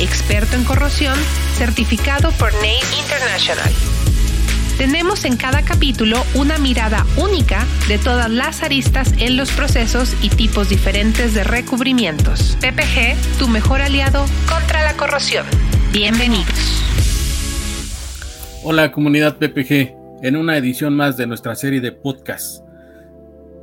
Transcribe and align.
experto 0.00 0.56
en 0.56 0.64
corrosión, 0.64 1.18
certificado 1.54 2.32
por 2.32 2.52
NACE 2.54 2.96
International. 3.00 3.70
Tenemos 4.78 5.26
en 5.26 5.36
cada 5.36 5.62
capítulo 5.62 6.16
una 6.34 6.56
mirada 6.56 7.04
única 7.18 7.66
de 7.86 7.98
todas 7.98 8.30
las 8.30 8.62
aristas 8.62 9.12
en 9.18 9.36
los 9.36 9.50
procesos 9.50 10.16
y 10.22 10.30
tipos 10.30 10.70
diferentes 10.70 11.34
de 11.34 11.44
recubrimientos. 11.44 12.56
PPG, 12.60 13.38
tu 13.38 13.46
mejor 13.46 13.82
aliado 13.82 14.24
contra 14.48 14.82
la 14.82 14.96
corrosión. 14.96 15.44
Bienvenidos. 15.92 16.82
Hola 18.62 18.90
comunidad 18.90 19.36
PPG, 19.36 20.22
en 20.22 20.36
una 20.36 20.56
edición 20.56 20.96
más 20.96 21.18
de 21.18 21.26
nuestra 21.26 21.54
serie 21.56 21.82
de 21.82 21.92
podcasts. 21.92 22.62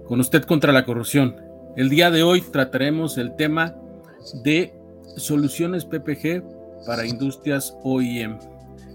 Con 0.05 0.19
usted 0.19 0.43
contra 0.43 0.71
la 0.71 0.85
corrosión. 0.85 1.35
El 1.75 1.89
día 1.89 2.11
de 2.11 2.21
hoy 2.21 2.41
trataremos 2.41 3.17
el 3.17 3.35
tema 3.35 3.75
de 4.43 4.76
soluciones 5.15 5.85
PPG 5.85 6.43
para 6.85 7.05
industrias 7.05 7.75
OEM. 7.83 8.37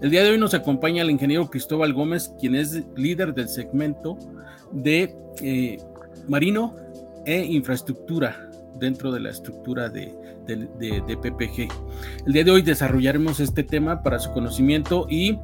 El 0.01 0.11
día 0.11 0.23
de 0.23 0.31
hoy 0.31 0.37
nos 0.37 0.53
acompaña 0.53 1.01
el 1.01 1.11
ingeniero 1.11 1.49
Cristóbal 1.49 1.93
Gómez, 1.93 2.33
quien 2.39 2.55
es 2.55 2.83
líder 2.95 3.33
del 3.33 3.47
segmento 3.47 4.17
de 4.71 5.15
eh, 5.41 5.77
marino 6.27 6.75
e 7.25 7.45
infraestructura 7.45 8.49
dentro 8.79 9.11
de 9.11 9.19
la 9.19 9.29
estructura 9.29 9.89
de, 9.89 10.13
de, 10.45 11.17
PPG. 11.17 11.69
El 12.25 12.33
día 12.33 12.43
de 12.43 12.51
hoy 12.51 12.61
desarrollaremos 12.61 13.39
este 13.39 13.63
tema 13.63 14.03
para 14.03 14.19
su 14.19 14.31
conocimiento 14.31 15.07
y 15.09 15.39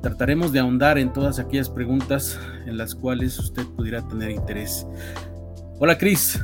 trataremos 0.00 0.52
de 0.52 0.60
ahondar 0.60 0.98
en 0.98 1.12
todas 1.12 1.38
aquellas 1.38 1.68
preguntas 1.70 2.38
en 2.66 2.76
las 2.76 2.94
cuales 2.94 3.38
usted 3.38 3.64
pudiera 3.76 4.06
tener 4.08 4.30
interés. 4.30 4.86
Hola 5.78 5.96
Cris. 5.96 6.40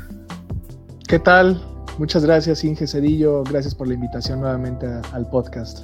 ¿Qué 1.08 1.18
tal? 1.18 1.77
Muchas 1.98 2.24
gracias 2.24 2.62
Inge 2.62 2.86
Cedillo, 2.86 3.42
gracias 3.42 3.74
por 3.74 3.88
la 3.88 3.94
invitación 3.94 4.40
nuevamente 4.40 4.86
al 5.12 5.28
podcast. 5.28 5.80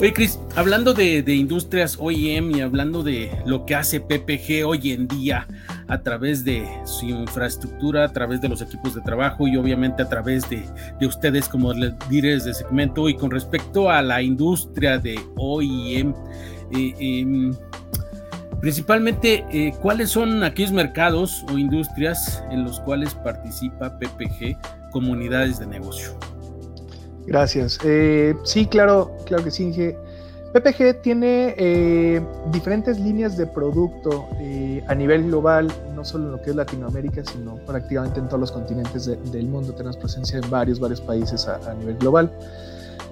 Oye, 0.00 0.12
Chris, 0.12 0.40
hablando 0.56 0.92
de, 0.92 1.22
industrias 1.28 1.96
OEM 2.00 2.50
y 2.50 2.60
hablando 2.60 3.04
de 3.04 3.30
lo 3.46 3.64
que 3.64 3.76
hace 3.76 4.00
PPG 4.00 4.66
hoy 4.66 4.90
en 4.90 5.06
día 5.06 5.46
a 5.86 6.02
través 6.02 6.44
de 6.44 6.66
su 6.84 7.06
infraestructura, 7.06 8.04
a 8.04 8.12
través 8.12 8.40
de 8.40 8.48
los 8.48 8.60
equipos 8.60 8.96
de 8.96 9.00
trabajo 9.02 9.46
y 9.46 9.56
obviamente 9.56 10.02
a 10.02 10.08
través 10.08 10.50
de, 10.50 10.64
ustedes 11.06 11.48
como 11.48 11.72
líderes 11.72 12.44
de 12.44 12.54
segmento 12.54 13.08
y 13.08 13.14
con 13.14 13.30
respecto 13.30 13.88
a 13.88 14.02
la 14.02 14.20
industria 14.20 14.98
de 14.98 15.20
OEM, 15.36 16.12
eh, 16.72 16.94
em, 16.98 17.54
principalmente, 18.64 19.44
eh, 19.52 19.74
¿cuáles 19.82 20.08
son 20.08 20.42
aquellos 20.42 20.72
mercados 20.72 21.44
o 21.52 21.58
industrias 21.58 22.42
en 22.50 22.64
los 22.64 22.80
cuales 22.80 23.14
participa 23.14 23.98
PPG 23.98 24.56
comunidades 24.90 25.58
de 25.58 25.66
negocio? 25.66 26.18
Gracias. 27.26 27.78
Eh, 27.84 28.34
sí, 28.44 28.64
claro, 28.64 29.14
claro 29.26 29.44
que 29.44 29.50
sí, 29.50 29.64
Inge. 29.64 29.98
PPG 30.54 31.02
tiene 31.02 31.54
eh, 31.58 32.22
diferentes 32.52 32.98
líneas 32.98 33.36
de 33.36 33.46
producto 33.46 34.30
a 34.86 34.94
nivel 34.94 35.24
global, 35.24 35.70
no 35.94 36.02
solo 36.02 36.24
en 36.24 36.32
lo 36.32 36.40
que 36.40 36.50
es 36.50 36.56
Latinoamérica, 36.56 37.22
sino 37.22 37.56
prácticamente 37.66 38.18
en 38.18 38.28
todos 38.28 38.40
los 38.40 38.52
continentes 38.52 39.04
del 39.04 39.46
mundo. 39.46 39.74
Tenemos 39.74 39.98
presencia 39.98 40.38
en 40.38 40.48
varios, 40.48 40.80
varios 40.80 41.02
países 41.02 41.46
a 41.46 41.74
nivel 41.74 41.98
global. 41.98 42.32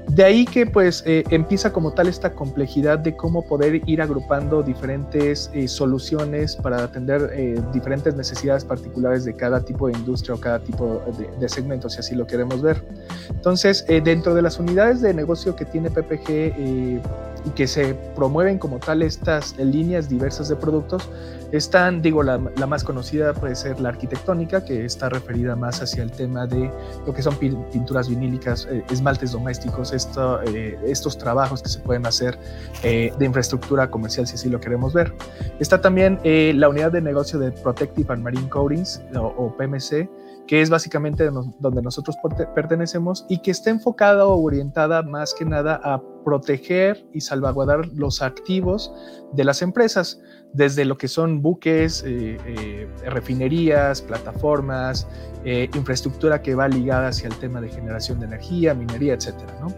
De 0.08 0.24
ahí 0.24 0.44
que 0.44 0.66
pues 0.66 1.02
eh, 1.06 1.24
empieza 1.30 1.72
como 1.72 1.92
tal 1.92 2.06
esta 2.06 2.32
complejidad 2.32 2.98
de 2.98 3.16
cómo 3.16 3.46
poder 3.46 3.82
ir 3.88 4.02
agrupando 4.02 4.62
diferentes 4.62 5.50
eh, 5.54 5.68
soluciones 5.68 6.56
para 6.56 6.82
atender 6.82 7.30
eh, 7.32 7.60
diferentes 7.72 8.14
necesidades 8.14 8.64
particulares 8.64 9.24
de 9.24 9.34
cada 9.34 9.64
tipo 9.64 9.86
de 9.86 9.94
industria 9.94 10.34
o 10.34 10.40
cada 10.40 10.58
tipo 10.58 11.02
de, 11.18 11.30
de 11.38 11.48
segmento, 11.48 11.88
si 11.88 12.00
así 12.00 12.14
lo 12.14 12.26
queremos 12.26 12.60
ver. 12.60 12.84
Entonces, 13.30 13.84
dentro 14.04 14.34
de 14.34 14.42
las 14.42 14.58
unidades 14.58 15.00
de 15.00 15.14
negocio 15.14 15.56
que 15.56 15.64
tiene 15.64 15.90
PPG 15.90 17.00
y 17.44 17.50
que 17.50 17.66
se 17.66 17.94
promueven 18.14 18.58
como 18.58 18.78
tal 18.78 19.02
estas 19.02 19.56
líneas 19.58 20.08
diversas 20.08 20.48
de 20.48 20.56
productos, 20.56 21.08
están, 21.52 22.00
digo, 22.00 22.22
la, 22.22 22.38
más 22.38 22.82
conocida 22.82 23.34
puede 23.34 23.54
ser 23.54 23.78
la 23.78 23.90
arquitectónica, 23.90 24.64
que 24.64 24.86
está 24.86 25.10
referida 25.10 25.54
más 25.54 25.82
hacia 25.82 26.02
el 26.02 26.10
tema 26.10 26.46
de 26.46 26.70
lo 27.06 27.12
que 27.12 27.22
son 27.22 27.36
pinturas 27.36 28.08
vinílicas, 28.08 28.66
eh, 28.70 28.82
esmaltes 28.90 29.32
domésticos, 29.32 29.92
esto, 29.92 30.42
eh, 30.44 30.78
estos 30.86 31.18
trabajos 31.18 31.62
que 31.62 31.68
se 31.68 31.78
pueden 31.80 32.06
hacer 32.06 32.38
eh, 32.82 33.12
de 33.18 33.26
infraestructura 33.26 33.90
comercial, 33.90 34.26
si 34.26 34.36
así 34.36 34.48
lo 34.48 34.60
queremos 34.60 34.94
ver. 34.94 35.12
Está 35.60 35.78
también 35.80 36.18
la 36.24 36.68
unidad 36.70 36.90
de 36.90 37.02
negocio 37.02 37.38
de 37.38 37.52
Protective 37.52 38.12
and 38.14 38.22
Marine 38.22 38.48
Coatings, 38.48 39.02
o 39.14 39.54
PMC, 39.54 40.08
que 40.46 40.60
es 40.60 40.70
básicamente 40.70 41.30
donde 41.60 41.82
nosotros 41.82 42.16
pertenecemos 42.54 43.24
y 43.28 43.38
que 43.38 43.50
está 43.50 43.70
enfocada 43.70 44.26
o 44.26 44.42
orientada 44.42 45.02
más 45.02 45.34
que 45.34 45.44
nada 45.44 45.80
a 45.82 46.02
proteger 46.24 47.04
y 47.12 47.20
salvaguardar 47.20 47.86
los 47.94 48.22
activos 48.22 48.92
de 49.32 49.44
las 49.44 49.62
empresas, 49.62 50.20
desde 50.52 50.84
lo 50.84 50.98
que 50.98 51.08
son 51.08 51.42
buques, 51.42 52.04
eh, 52.06 52.36
eh, 52.46 52.88
refinerías, 53.06 54.02
plataformas, 54.02 55.08
eh, 55.44 55.68
infraestructura 55.74 56.42
que 56.42 56.54
va 56.54 56.68
ligada 56.68 57.08
hacia 57.08 57.28
el 57.28 57.36
tema 57.36 57.60
de 57.60 57.68
generación 57.68 58.20
de 58.20 58.26
energía, 58.26 58.74
minería, 58.74 59.14
etcétera, 59.14 59.52
¿no? 59.60 59.68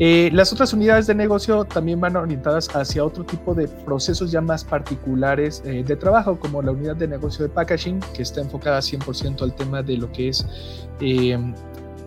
Eh, 0.00 0.30
las 0.32 0.52
otras 0.52 0.72
unidades 0.72 1.08
de 1.08 1.14
negocio 1.14 1.64
también 1.64 2.00
van 2.00 2.16
orientadas 2.16 2.68
hacia 2.74 3.04
otro 3.04 3.24
tipo 3.24 3.52
de 3.54 3.66
procesos 3.66 4.30
ya 4.30 4.40
más 4.40 4.62
particulares 4.62 5.60
eh, 5.64 5.82
de 5.84 5.96
trabajo, 5.96 6.38
como 6.38 6.62
la 6.62 6.70
unidad 6.70 6.94
de 6.94 7.08
negocio 7.08 7.44
de 7.44 7.48
packaging, 7.48 7.98
que 8.14 8.22
está 8.22 8.40
enfocada 8.40 8.78
100% 8.78 9.42
al 9.42 9.54
tema 9.56 9.82
de 9.82 9.96
lo 9.96 10.10
que 10.12 10.28
es 10.28 10.46
eh, 11.00 11.36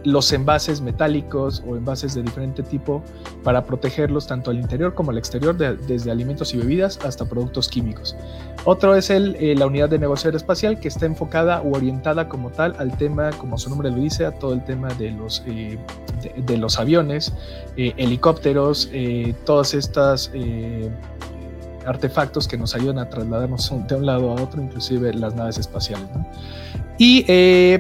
los 0.06 0.32
envases 0.32 0.82
metálicos 0.82 1.64
o 1.68 1.76
envases 1.76 2.16
de 2.16 2.24
diferente 2.24 2.64
tipo 2.64 3.04
para 3.44 3.66
protegerlos 3.66 4.26
tanto 4.26 4.52
al 4.52 4.58
interior 4.58 4.94
como 4.94 5.12
al 5.12 5.18
exterior, 5.18 5.56
desde 5.56 6.12
alimentos 6.12 6.54
y 6.54 6.58
bebidas 6.58 6.98
hasta 7.06 7.26
productos 7.26 7.68
químicos. 7.68 8.16
Otro 8.64 8.96
es 8.96 9.10
eh, 9.10 9.56
la 9.58 9.66
unidad 9.66 9.90
de 9.90 9.98
negocio 9.98 10.28
aeroespacial 10.28 10.80
que 10.80 10.88
está 10.88 11.08
enfocada 11.08 11.62
o 11.62 11.76
orientada 11.76 12.30
como 12.30 12.52
tal 12.52 12.76
al 12.78 12.96
tema, 12.96 13.32
como 13.32 13.58
su 13.58 13.70
nombre 13.70 13.90
lo 13.90 13.98
dice, 13.98 14.26
a 14.26 14.32
todo 14.32 14.54
el 14.54 14.64
tema 14.64 14.90
de 14.94 15.12
los, 15.12 15.44
eh, 15.48 15.80
aviones, 16.78 17.34
eh, 17.76 17.94
helicópteros, 17.98 18.90
todas 19.46 19.74
estas 19.74 20.32
artefactos 21.88 22.48
que 22.48 22.58
nos 22.58 22.76
ayudan 22.76 23.00
a 23.00 23.10
trasladarnos 23.10 23.74
de 23.88 23.96
un 23.96 24.06
lado 24.06 24.30
a 24.30 24.42
otro, 24.42 24.62
inclusive 24.62 25.12
las 25.16 25.34
naves 25.34 25.58
espaciales. 25.58 26.08
Y 27.00 27.26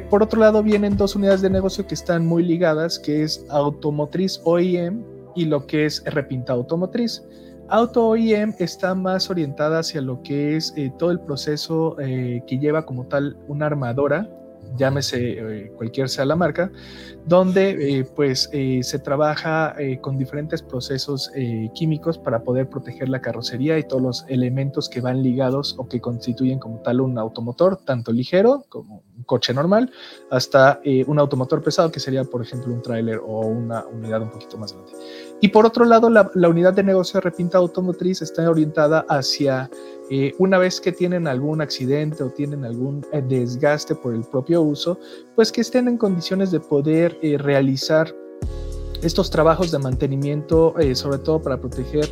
por 0.09 0.23
otro 0.23 0.39
lado 0.39 0.63
vienen 0.63 0.97
dos 0.97 1.15
unidades 1.15 1.41
de 1.41 1.51
negocio 1.51 1.85
que 1.85 1.93
están 1.93 2.25
muy 2.25 2.41
ligadas, 2.41 2.97
que 2.97 3.21
es 3.21 3.45
automotriz 3.49 4.41
OEM 4.45 5.03
y 5.35 5.45
lo 5.45 5.67
que 5.67 5.85
es 5.85 6.03
repinta 6.05 6.53
automotriz. 6.53 7.21
Auto 7.73 8.09
OEM 8.09 8.53
está 8.59 8.93
más 8.95 9.29
orientada 9.29 9.79
hacia 9.79 10.01
lo 10.01 10.21
que 10.23 10.57
es 10.57 10.73
eh, 10.75 10.91
todo 10.99 11.09
el 11.09 11.21
proceso 11.21 11.97
eh, 12.01 12.43
que 12.45 12.59
lleva 12.59 12.85
como 12.85 13.07
tal 13.07 13.37
una 13.47 13.67
armadora 13.67 14.29
llámese 14.77 15.31
eh, 15.31 15.71
cualquier 15.75 16.09
sea 16.09 16.25
la 16.25 16.35
marca, 16.35 16.71
donde 17.25 17.99
eh, 17.99 18.03
pues 18.15 18.49
eh, 18.51 18.79
se 18.83 18.99
trabaja 18.99 19.75
con 20.01 20.17
diferentes 20.17 20.61
procesos 20.61 21.31
químicos 21.73 22.17
para 22.17 22.43
poder 22.43 22.69
proteger 22.69 23.09
la 23.09 23.21
carrocería 23.21 23.77
y 23.77 23.83
todos 23.83 24.01
los 24.01 24.25
elementos 24.27 24.89
que 24.89 25.01
van 25.01 25.23
ligados 25.23 25.75
o 25.77 25.87
que 25.87 25.99
constituyen 25.99 26.59
como 26.59 26.79
tal 26.79 27.01
un 27.01 27.17
automotor, 27.17 27.77
tanto 27.77 28.11
ligero 28.11 28.65
como 28.69 29.03
un 29.17 29.23
coche 29.23 29.53
normal, 29.53 29.91
hasta 30.29 30.81
un 31.07 31.19
automotor 31.19 31.61
pesado 31.63 31.91
que 31.91 31.99
sería 31.99 32.23
por 32.23 32.41
ejemplo 32.41 32.73
un 32.73 32.81
tráiler 32.81 33.19
o 33.23 33.41
una 33.41 33.85
unidad 33.85 34.21
un 34.21 34.29
poquito 34.29 34.57
más 34.57 34.73
grande. 34.73 34.91
Y 35.41 35.47
por 35.47 35.65
otro 35.65 35.85
lado, 35.85 36.09
la, 36.09 36.29
unidad 36.49 36.73
de 36.73 36.83
negocio 36.83 37.19
de 37.19 37.21
repinta 37.21 37.57
automotriz 37.57 38.21
está 38.21 38.47
orientada 38.49 39.05
hacia 39.09 39.69
eh, 40.13 40.35
una 40.39 40.57
vez 40.57 40.81
que 40.81 40.91
tienen 40.91 41.25
algún 41.25 41.61
accidente 41.61 42.21
o 42.21 42.29
tienen 42.29 42.65
algún 42.65 43.01
eh, 43.13 43.23
desgaste 43.25 43.95
por 43.95 44.13
el 44.13 44.25
propio 44.25 44.61
uso, 44.61 44.99
pues 45.37 45.53
que 45.53 45.61
estén 45.61 45.87
en 45.87 45.97
condiciones 45.97 46.51
de 46.51 46.59
poder 46.59 47.17
eh, 47.21 47.37
realizar 47.37 48.13
estos 49.01 49.31
trabajos 49.31 49.71
de 49.71 49.79
mantenimiento, 49.79 50.75
sobre 50.93 51.17
todo 51.17 51.41
para 51.41 51.59
proteger 51.59 52.07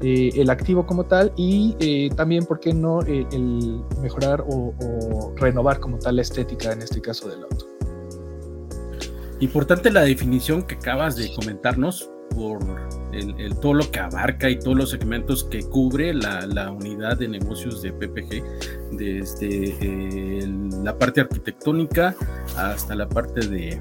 el 0.00 0.48
activo 0.48 0.86
como 0.86 1.04
tal 1.04 1.30
y 1.36 2.08
también, 2.16 2.46
¿por 2.46 2.60
qué 2.60 2.72
no?, 2.72 3.02
el 3.02 3.82
mejorar 4.00 4.40
o, 4.48 4.72
o 4.80 5.34
renovar 5.36 5.80
como 5.80 5.98
tal 5.98 6.16
la 6.16 6.22
estética, 6.22 6.72
en 6.72 6.80
este 6.80 7.02
caso 7.02 7.28
del 7.28 7.42
auto. 7.42 7.66
Importante 9.40 9.90
la 9.90 10.00
definición 10.00 10.62
que 10.62 10.76
acabas 10.76 11.16
de 11.16 11.30
comentarnos, 11.34 12.10
por 12.34 12.58
el, 13.12 13.54
todo 13.60 13.74
lo 13.74 13.90
que 13.90 14.00
abarca 14.00 14.48
y 14.48 14.58
todos 14.58 14.76
los 14.76 14.90
segmentos 14.90 15.44
que 15.44 15.62
cubre 15.62 16.14
la, 16.14 16.70
unidad 16.70 17.18
de 17.18 17.28
negocios 17.28 17.82
de 17.82 17.92
PPG, 17.92 18.96
desde 18.96 19.76
eh, 19.80 20.48
la 20.82 20.96
parte 20.96 21.20
arquitectónica 21.22 22.14
hasta 22.56 22.94
la 22.94 23.08
parte 23.08 23.46
de 23.46 23.80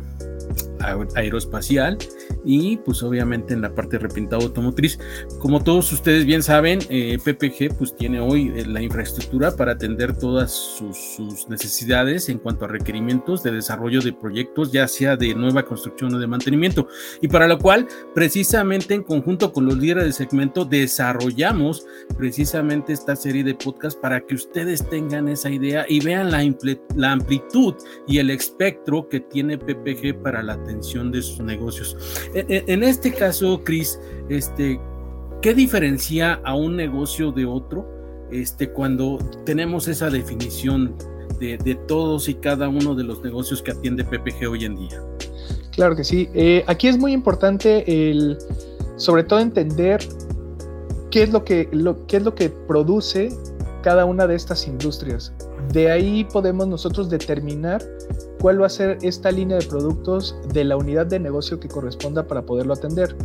aeroespacial 0.79 1.97
y 2.45 2.77
pues 2.77 3.03
obviamente 3.03 3.53
en 3.53 3.61
la 3.61 3.73
parte 3.73 3.97
de 3.97 4.07
repintado 4.07 4.43
automotriz. 4.43 4.99
Como 5.39 5.63
todos 5.63 5.91
ustedes 5.91 6.25
bien 6.25 6.43
saben, 6.43 6.79
eh, 6.89 7.17
PPG 7.23 7.77
pues 7.77 7.95
tiene 7.95 8.19
hoy 8.19 8.51
eh, 8.55 8.65
la 8.65 8.81
infraestructura 8.81 9.55
para 9.55 9.73
atender 9.73 10.17
todas 10.17 10.51
sus, 10.51 10.97
sus, 10.97 11.47
necesidades 11.49 12.29
en 12.29 12.37
cuanto 12.37 12.65
a 12.65 12.67
requerimientos 12.67 13.43
de 13.43 13.51
desarrollo 13.51 14.01
de 14.01 14.13
proyectos, 14.13 14.71
ya 14.71 14.87
sea 14.87 15.15
de 15.15 15.33
nueva 15.33 15.63
construcción 15.63 16.13
o 16.13 16.19
de 16.19 16.27
mantenimiento. 16.27 16.87
Y 17.21 17.27
para 17.27 17.47
lo 17.47 17.57
cual, 17.57 17.87
precisamente 18.13 18.93
en 18.93 19.03
conjunto 19.03 19.51
con 19.51 19.65
los 19.65 19.77
líderes 19.77 20.05
de 20.05 20.13
segmento, 20.13 20.65
desarrollamos 20.65 21.85
precisamente 22.17 22.93
esta 22.93 23.15
serie 23.15 23.43
de 23.43 23.55
podcast 23.55 23.99
para 23.99 24.21
que 24.21 24.35
ustedes 24.35 24.87
tengan 24.89 25.27
esa 25.27 25.49
idea 25.49 25.85
y 25.87 25.99
vean 26.03 26.31
la, 26.31 26.43
la 26.95 27.11
amplitud 27.11 27.73
y 28.07 28.19
el 28.19 28.29
espectro 28.29 29.07
que 29.07 29.19
tiene 29.19 29.57
PPG 29.57 30.21
para 30.21 30.43
la 30.43 30.61
de 30.69 31.21
sus 31.21 31.39
negocios. 31.39 31.97
En, 32.33 32.83
este 32.83 33.13
caso, 33.13 33.61
Chris, 33.63 33.99
este, 34.29 34.79
¿qué 35.41 35.53
diferencia 35.53 36.39
a 36.43 36.55
un 36.55 36.75
negocio 36.75 37.31
de 37.31 37.45
otro 37.45 37.85
este, 38.31 38.69
cuando 38.69 39.17
tenemos 39.45 39.87
esa 39.87 40.09
definición 40.09 40.95
de, 41.39 41.57
todos 41.87 42.27
y 42.27 42.35
cada 42.35 42.67
uno 42.67 42.95
de 42.95 43.03
los 43.03 43.23
negocios 43.23 43.61
que 43.61 43.71
atiende 43.71 44.03
PPG 44.03 44.47
hoy 44.49 44.65
en 44.65 44.75
día? 44.75 45.01
Claro 45.71 45.95
que 45.95 46.03
sí. 46.03 46.29
Eh, 46.33 46.63
aquí 46.67 46.87
es 46.87 46.97
muy 46.97 47.13
importante 47.13 47.83
el, 48.11 48.37
sobre 48.97 49.23
todo 49.23 49.39
entender 49.39 50.01
qué 51.09 51.23
es 51.23 51.31
lo 51.31 51.43
que, 51.43 51.69
lo, 51.71 52.05
qué 52.05 52.17
es 52.17 52.23
lo 52.23 52.35
que 52.35 52.49
produce 52.49 53.29
cada 53.81 54.05
una 54.05 54.27
de 54.27 54.35
estas 54.35 54.67
industrias. 54.67 55.33
De 55.73 55.91
ahí 55.91 56.23
podemos 56.23 56.67
nosotros 56.67 57.09
determinar 57.09 57.81
cuál 58.41 58.61
va 58.61 58.65
a 58.65 58.69
ser 58.69 58.97
esta 59.03 59.31
línea 59.31 59.57
de 59.57 59.65
productos 59.67 60.35
de 60.51 60.63
la 60.63 60.77
unidad 60.77 61.05
de 61.05 61.19
negocio 61.19 61.59
que 61.59 61.67
corresponda 61.67 62.25
para 62.25 62.41
poderlo 62.41 62.73
atender. 62.73 63.15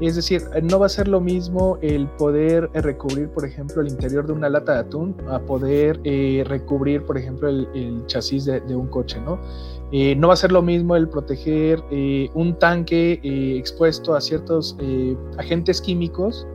Es 0.00 0.14
decir, 0.14 0.42
no 0.62 0.78
va 0.78 0.86
a 0.86 0.88
ser 0.90 1.08
lo 1.08 1.20
mismo 1.20 1.78
el 1.82 2.06
poder 2.06 2.70
eh, 2.74 2.82
recubrir, 2.82 3.30
por 3.30 3.44
ejemplo, 3.44 3.82
el 3.82 3.88
interior 3.88 4.26
de 4.26 4.32
una 4.32 4.48
lata 4.48 4.74
de 4.74 4.78
atún 4.80 5.16
a 5.28 5.40
poder 5.40 6.00
eh, 6.04 6.44
recubrir, 6.46 7.02
por 7.04 7.18
ejemplo, 7.18 7.48
el, 7.48 8.04
chasis 8.06 8.44
de, 8.44 8.76
un 8.76 8.86
coche, 8.86 9.20
¿no? 9.20 9.40
Eh, 9.90 10.14
no 10.14 10.28
va 10.28 10.34
a 10.34 10.36
ser 10.36 10.52
lo 10.52 10.62
mismo 10.62 10.94
el 10.94 11.08
proteger 11.08 11.82
un 12.34 12.58
tanque 12.58 13.20
expuesto 13.58 14.14
a 14.14 14.20
ciertos 14.20 14.76
agentes 15.38 15.80
químicos 15.80 16.46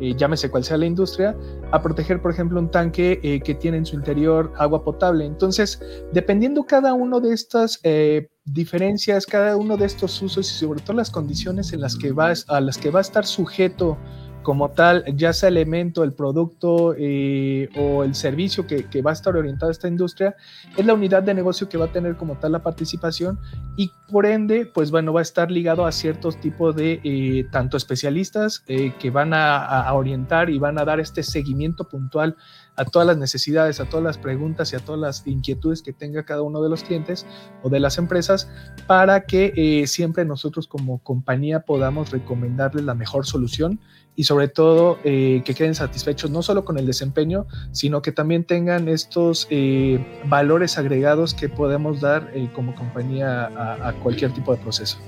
eh, 0.00 0.14
llámese 0.16 0.50
cual 0.50 0.64
sea 0.64 0.76
la 0.76 0.86
industria, 0.86 1.36
a 1.72 1.82
proteger, 1.82 2.22
por 2.22 2.32
ejemplo, 2.32 2.58
un 2.58 2.70
tanque 2.70 3.20
eh, 3.22 3.40
que 3.40 3.54
tiene 3.54 3.78
en 3.78 3.86
su 3.86 3.96
interior 3.96 4.52
agua 4.56 4.82
potable. 4.82 5.24
Entonces, 5.26 5.80
dependiendo 6.12 6.64
cada 6.64 6.94
uno 6.94 7.20
de 7.20 7.32
estas 7.32 7.80
eh, 7.82 8.28
diferencias, 8.44 9.26
cada 9.26 9.56
uno 9.56 9.76
de 9.76 9.86
estos 9.86 10.20
usos 10.22 10.50
y 10.50 10.54
sobre 10.54 10.80
todo 10.80 10.96
las 10.96 11.10
condiciones 11.10 11.72
en 11.72 11.80
las 11.80 11.96
que 11.96 12.12
va, 12.12 12.32
a 12.48 12.60
las 12.60 12.78
que 12.78 12.90
va 12.90 13.00
a 13.00 13.02
estar 13.02 13.26
sujeto 13.26 13.98
como 14.42 14.70
tal, 14.70 15.04
ya 15.16 15.32
sea 15.32 15.48
el 15.48 15.56
elemento, 15.56 16.02
el 16.02 16.12
producto 16.12 16.94
eh, 16.96 17.68
o 17.76 18.04
el 18.04 18.14
servicio 18.14 18.66
que, 18.66 19.02
va 19.02 19.10
a 19.10 19.12
estar 19.12 19.36
orientado 19.36 19.68
a 19.68 19.72
esta 19.72 19.88
industria, 19.88 20.36
es 20.76 20.84
la 20.84 20.94
unidad 20.94 21.22
de 21.22 21.34
negocio 21.34 21.68
que 21.68 21.76
va 21.76 21.86
a 21.86 21.92
tener 21.92 22.16
como 22.16 22.36
tal 22.36 22.52
la 22.52 22.62
participación 22.62 23.38
y 23.76 23.90
por 24.10 24.26
ende, 24.26 24.66
pues 24.66 24.90
bueno, 24.90 25.12
va 25.12 25.20
a 25.20 25.22
estar 25.22 25.50
ligado 25.50 25.86
a 25.86 25.92
ciertos 25.92 26.40
tipos 26.40 26.74
de 26.74 27.00
eh, 27.04 27.46
tanto 27.50 27.76
especialistas 27.76 28.64
eh, 28.66 28.92
que 28.98 29.10
van 29.10 29.32
a, 29.34 29.92
orientar 29.92 30.50
y 30.50 30.58
van 30.58 30.78
a 30.78 30.84
dar 30.84 31.00
este 31.00 31.22
seguimiento 31.22 31.88
puntual 31.88 32.36
a 32.80 32.84
todas 32.86 33.06
las 33.06 33.18
necesidades, 33.18 33.78
a 33.80 33.88
todas 33.88 34.04
las 34.04 34.18
preguntas 34.18 34.72
y 34.72 34.76
a 34.76 34.80
todas 34.80 35.00
las 35.00 35.26
inquietudes 35.26 35.82
que 35.82 35.92
tenga 35.92 36.24
cada 36.24 36.42
uno 36.42 36.62
de 36.62 36.70
los 36.70 36.82
clientes 36.82 37.26
o 37.62 37.68
de 37.68 37.80
las 37.80 37.98
empresas 37.98 38.48
para 38.86 39.26
que 39.26 39.84
siempre 39.86 40.24
nosotros 40.24 40.66
como 40.66 40.98
compañía 40.98 41.60
podamos 41.60 42.10
recomendarles 42.10 42.84
la 42.84 42.94
mejor 42.94 43.26
solución 43.26 43.80
y 44.16 44.24
sobre 44.24 44.48
todo 44.48 44.98
eh, 45.04 45.42
que 45.44 45.54
queden 45.54 45.74
satisfechos 45.74 46.30
no 46.30 46.42
solo 46.42 46.64
con 46.64 46.78
el 46.78 46.86
desempeño, 46.86 47.46
sino 47.72 48.02
que 48.02 48.12
también 48.12 48.44
tengan 48.44 48.88
estos 48.88 49.46
eh, 49.50 49.98
valores 50.26 50.78
agregados 50.78 51.32
que 51.32 51.48
podemos 51.48 52.00
dar 52.00 52.30
eh, 52.34 52.50
como 52.54 52.74
compañía 52.74 53.46
a, 53.46 53.94
cualquier 54.02 54.32
tipo 54.32 54.54
de 54.54 54.60
proceso. 54.62 54.98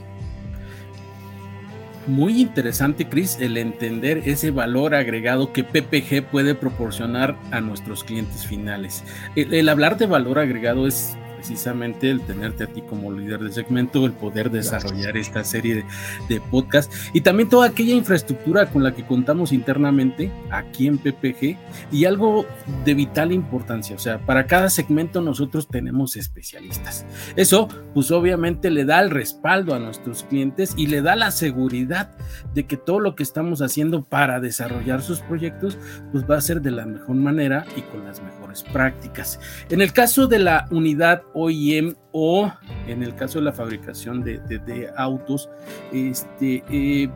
Muy 2.07 2.41
interesante, 2.41 3.09
Chris, 3.09 3.39
el 3.41 3.57
entender 3.57 4.23
ese 4.25 4.51
valor 4.51 4.93
agregado 4.95 5.53
que 5.53 5.63
PPG 5.63 6.25
puede 6.25 6.57
proporcionar 6.57 7.37
a 7.53 7.61
nuestros 7.61 8.03
clientes 8.03 8.45
finales. 8.45 9.05
el 9.37 9.69
hablar 9.69 9.99
de 9.99 10.07
valor 10.07 10.41
agregado 10.41 10.89
es 10.89 11.17
precisamente 11.43 12.09
el 12.09 12.21
tenerte 12.21 12.63
a 12.63 12.67
ti 12.69 12.83
como 12.83 13.11
líder 13.11 13.41
de 13.41 13.53
segmento, 13.53 14.07
el 14.07 14.13
poder 14.13 14.49
desarrollar 14.49 15.17
esta 15.17 15.43
serie 15.43 15.75
de, 15.75 15.85
de 16.29 16.41
podcasts 16.41 17.11
y 17.13 17.23
también 17.23 17.49
toda 17.49 17.67
aquella 17.67 17.95
infraestructura 17.95 18.67
con 18.67 18.85
la 18.85 18.95
que 18.95 19.05
contamos 19.05 19.51
internamente 19.51 20.31
aquí 20.53 20.87
en 20.87 20.99
PPG 20.99 21.57
y 21.91 22.05
algo 22.05 22.47
de 22.85 22.95
vital 22.95 23.33
importancia, 23.33 23.97
o 23.97 23.99
sea, 23.99 24.25
para 24.25 24.47
cada 24.47 24.71
segmento 24.71 25.21
nosotros 25.21 25.67
tenemos 25.67 26.15
especialistas. 26.15 27.05
Eso, 27.35 27.67
pues 27.93 28.13
obviamente 28.13 28.71
le 28.71 28.85
da 28.85 29.01
el 29.01 29.11
respaldo 29.11 29.75
a 29.75 29.81
nuestros 29.81 30.23
clientes 30.23 30.75
y 30.77 30.87
le 30.87 31.03
da 31.03 31.17
la 31.17 31.33
seguridad 31.33 32.13
de 32.55 32.67
que 32.67 32.77
todo 32.77 33.01
lo 33.01 33.17
que 33.17 33.25
estamos 33.25 33.63
haciendo 33.63 34.05
para 34.05 34.39
desarrollar 34.39 35.03
sus 35.03 35.19
proyectos, 35.21 35.77
pues 36.13 36.25
va 36.25 36.37
a 36.37 36.41
ser 36.41 36.63
de 36.63 36.71
la 36.71 36.87
mejor 36.87 37.17
manera 37.17 37.67
y 37.77 37.83
con 37.83 38.05
las 38.05 38.23
mejores 38.23 38.42
prácticas. 38.63 39.41
En 39.71 39.81
el 39.81 39.93
caso 39.93 40.27
de 40.27 40.39
la 40.39 40.67
unidad 40.71 41.23
OEM 41.35 41.95
o 42.13 42.53
en 42.87 43.03
el 43.03 43.15
caso 43.15 43.39
de 43.39 43.47
la 43.47 43.53
fabricación 43.53 44.23
de, 44.23 44.91
autos, 44.97 45.49
este, 45.93 46.63
eh, 46.71 47.09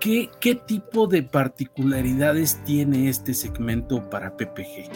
¿qué, 0.00 0.54
tipo 0.66 1.06
de 1.06 1.22
particularidades 1.22 2.62
tiene 2.64 3.08
este 3.08 3.34
segmento 3.34 4.08
para 4.08 4.36
PPG? 4.36 4.90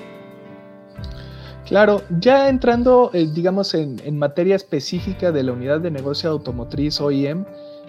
Claro, 1.67 2.03
ya 2.19 2.49
entrando, 2.49 3.11
eh, 3.13 3.29
digamos, 3.33 3.75
en, 3.75 4.19
materia 4.19 4.57
específica 4.57 5.31
de 5.31 5.45
la 5.45 5.53
unidad 5.53 5.81
de 5.81 5.91
negocio 5.91 6.31
automotriz 6.31 7.01
OEM, 7.01 7.45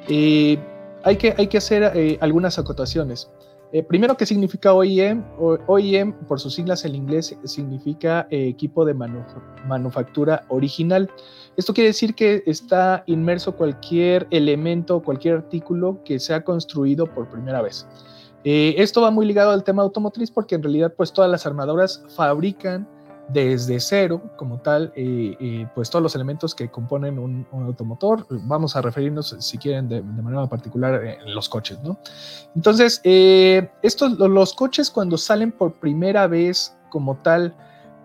eh, 0.08 0.60
hay, 1.04 1.16
que, 1.18 1.34
hay 1.38 1.48
que 1.48 1.58
hacer 1.58 2.20
algunas 2.22 2.60
acotaciones. 2.60 3.32
Eh, 3.74 3.84
primero, 3.84 4.18
¿qué 4.18 4.26
significa 4.26 4.74
OEM? 4.74 5.24
OEM, 5.40 6.14
por 6.28 6.40
sus 6.42 6.56
siglas 6.56 6.84
en 6.84 6.96
inglés, 6.96 7.38
significa 7.46 8.28
eh, 8.30 8.48
equipo 8.48 8.84
de 8.84 8.94
manufactura 8.94 10.44
original. 10.50 11.10
Esto 11.56 11.74
quiere 11.74 11.88
decir 11.88 12.14
que 12.14 12.44
está 12.46 13.04
inmerso 13.08 13.56
cualquier 13.56 14.28
elemento, 14.30 15.02
cualquier 15.02 15.36
artículo 15.36 16.00
que 16.04 16.20
sea 16.20 16.44
construido 16.44 17.06
por 17.06 17.30
primera 17.30 17.62
vez. 17.62 17.88
Eh, 18.44 18.76
esto 18.78 19.02
va 19.02 19.12
muy 19.12 19.26
ligado 19.26 19.52
al 19.52 19.64
tema 19.64 19.84
automotriz 19.84 20.32
porque 20.32 20.56
en 20.56 20.64
realidad 20.64 20.94
pues 20.98 21.14
todas 21.14 21.30
las 21.30 21.46
armadoras 21.46 22.04
fabrican 22.16 22.88
desde 23.28 23.80
cero, 23.80 24.22
como 24.36 24.60
tal, 24.60 24.92
eh, 24.96 25.36
eh, 25.40 25.68
pues 25.74 25.90
todos 25.90 26.04
los 26.04 26.16
elementos 26.16 26.54
que 26.54 26.70
componen 26.70 27.18
un, 27.18 27.48
automotor. 27.52 28.26
Vamos 28.30 28.76
a 28.76 28.82
referirnos, 28.82 29.36
si 29.40 29.58
quieren, 29.58 29.88
de, 29.88 30.02
manera 30.02 30.48
particular 30.48 31.04
en 31.04 31.34
los 31.34 31.48
coches, 31.48 31.80
¿no? 31.84 31.98
Entonces, 32.56 33.02
eh, 33.04 33.70
estos, 33.82 34.18
los 34.20 34.54
coches 34.54 34.90
cuando 34.90 35.18
salen 35.18 35.52
por 35.52 35.74
primera 35.74 36.28
vez 36.28 36.76
como 36.90 37.16
tal 37.16 37.56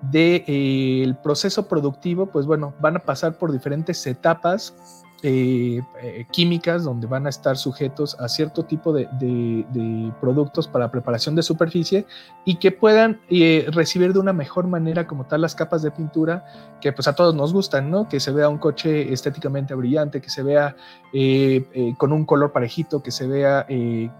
del 0.02 1.16
proceso 1.22 1.66
productivo, 1.66 2.26
pues 2.26 2.46
bueno, 2.46 2.74
van 2.80 2.96
a 2.96 3.00
pasar 3.00 3.36
por 3.38 3.50
diferentes 3.50 4.06
etapas 4.06 4.74
eh, 5.22 5.80
eh, 6.02 6.26
químicas 6.30 6.84
donde 6.84 7.06
van 7.06 7.24
a 7.24 7.30
estar 7.30 7.56
sujetos 7.56 8.20
a 8.20 8.28
cierto 8.28 8.64
tipo 8.64 8.92
de, 8.92 9.08
productos 10.20 10.68
para 10.68 10.90
preparación 10.90 11.34
de 11.34 11.42
superficie 11.42 12.04
y 12.44 12.56
que 12.56 12.70
puedan 12.70 13.22
eh, 13.30 13.66
recibir 13.70 14.12
de 14.12 14.18
una 14.18 14.34
mejor 14.34 14.66
manera 14.66 15.06
como 15.06 15.24
tal 15.24 15.40
las 15.40 15.54
capas 15.54 15.80
de 15.80 15.90
pintura 15.90 16.44
que 16.82 16.92
pues 16.92 17.08
a 17.08 17.14
todos 17.14 17.34
nos 17.34 17.54
gustan, 17.54 17.90
¿no? 17.90 18.06
Que 18.06 18.20
se 18.20 18.30
vea 18.30 18.50
un 18.50 18.58
coche 18.58 19.10
estéticamente 19.10 19.74
brillante, 19.74 20.20
que 20.20 20.28
se 20.28 20.42
vea 20.42 20.76
con 21.96 22.12
un 22.12 22.26
color 22.26 22.52
parejito, 22.52 23.02
que 23.02 23.10
se 23.10 23.26
vea 23.26 23.66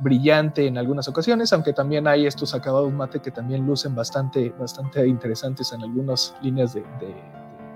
brillante 0.00 0.66
en 0.66 0.78
algunas 0.78 1.08
ocasiones, 1.08 1.52
aunque 1.52 1.74
también 1.74 2.08
hay 2.08 2.26
estos 2.26 2.54
acabados 2.54 2.90
mate 2.90 3.20
que 3.20 3.30
también 3.30 3.66
lucen 3.66 3.94
bastante, 3.94 4.48
bastante 4.58 5.06
interesantes 5.06 5.72
en 5.72 5.82
algunas 5.82 6.34
líneas 6.40 6.72
de, 6.72 6.82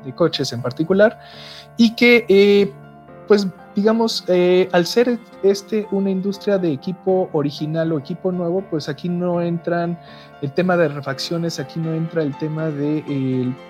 de 0.05 0.15
coches 0.15 0.53
en 0.53 0.63
particular 0.63 1.19
y 1.77 1.95
que 1.95 2.73
pues 3.31 3.47
digamos, 3.77 4.25
eh, 4.27 4.69
al 4.73 4.87
ser 4.87 5.17
este 5.45 5.87
una 5.93 6.11
industria 6.11 6.59
de 6.59 6.73
equipo 6.73 7.31
original 7.33 7.93
o 7.93 7.99
equipo 8.01 8.33
nuevo, 8.33 8.61
pues 8.69 8.89
aquí 8.89 9.09
no 9.09 9.41
entran 9.41 9.97
el 10.43 10.51
tema 10.51 10.77
de 10.77 10.89
refacciones, 10.89 11.61
aquí 11.61 11.79
no 11.79 11.95
entra 11.95 12.25
el 12.25 12.37
tema 12.39 12.71
de, 12.71 13.05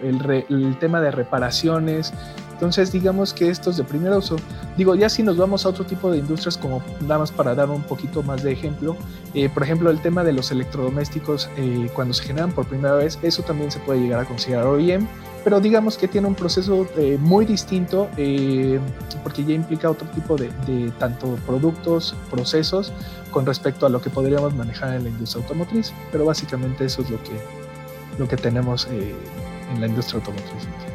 el, 0.00 0.78
tema 0.78 1.02
de 1.02 1.10
reparaciones, 1.10 2.14
Entonces, 2.60 2.92
digamos 2.92 3.32
que 3.32 3.48
estos 3.48 3.78
de 3.78 3.84
primer 3.84 4.12
uso, 4.12 4.36
digo, 4.76 4.94
ya 4.94 5.08
si 5.08 5.22
nos 5.22 5.38
vamos 5.38 5.64
a 5.64 5.70
otro 5.70 5.86
tipo 5.86 6.10
de 6.10 6.18
industrias, 6.18 6.58
como 6.58 6.82
nada 7.00 7.20
más 7.20 7.32
para 7.32 7.54
dar 7.54 7.70
un 7.70 7.80
poquito 7.82 8.22
más 8.22 8.42
de 8.42 8.52
ejemplo, 8.52 8.98
eh, 9.32 9.48
por 9.48 9.62
ejemplo, 9.62 9.88
el 9.88 9.98
tema 10.02 10.24
de 10.24 10.34
los 10.34 10.50
electrodomésticos, 10.50 11.48
eh, 11.56 11.88
cuando 11.94 12.12
se 12.12 12.22
generan 12.22 12.52
por 12.52 12.66
primera 12.66 12.96
vez, 12.96 13.18
eso 13.22 13.42
también 13.42 13.70
se 13.70 13.78
puede 13.78 14.00
llegar 14.00 14.20
a 14.20 14.26
considerar 14.26 14.66
OEM, 14.66 15.08
pero 15.42 15.58
digamos 15.58 15.96
que 15.96 16.06
tiene 16.06 16.26
un 16.26 16.34
proceso 16.34 16.86
eh, 16.98 17.16
muy 17.18 17.46
distinto, 17.46 18.10
porque 19.22 19.42
ya 19.42 19.54
implica 19.54 19.88
otro 19.88 20.06
tipo 20.10 20.36
de, 20.36 20.50
de, 20.66 20.90
tanto 20.98 21.38
productos, 21.46 22.14
procesos, 22.30 22.92
con 23.30 23.46
respecto 23.46 23.86
a 23.86 23.88
lo 23.88 24.02
que 24.02 24.10
podríamos 24.10 24.54
manejar 24.54 24.96
en 24.96 25.04
la 25.04 25.08
industria 25.08 25.42
automotriz, 25.42 25.94
pero 26.12 26.26
básicamente 26.26 26.84
eso 26.84 27.00
es 27.00 27.08
lo 27.08 27.22
que, 27.22 27.40
lo 28.18 28.28
que 28.28 28.36
tenemos 28.36 28.86
en 28.86 29.80
la 29.80 29.86
industria 29.86 30.18
automotriz. 30.18 30.89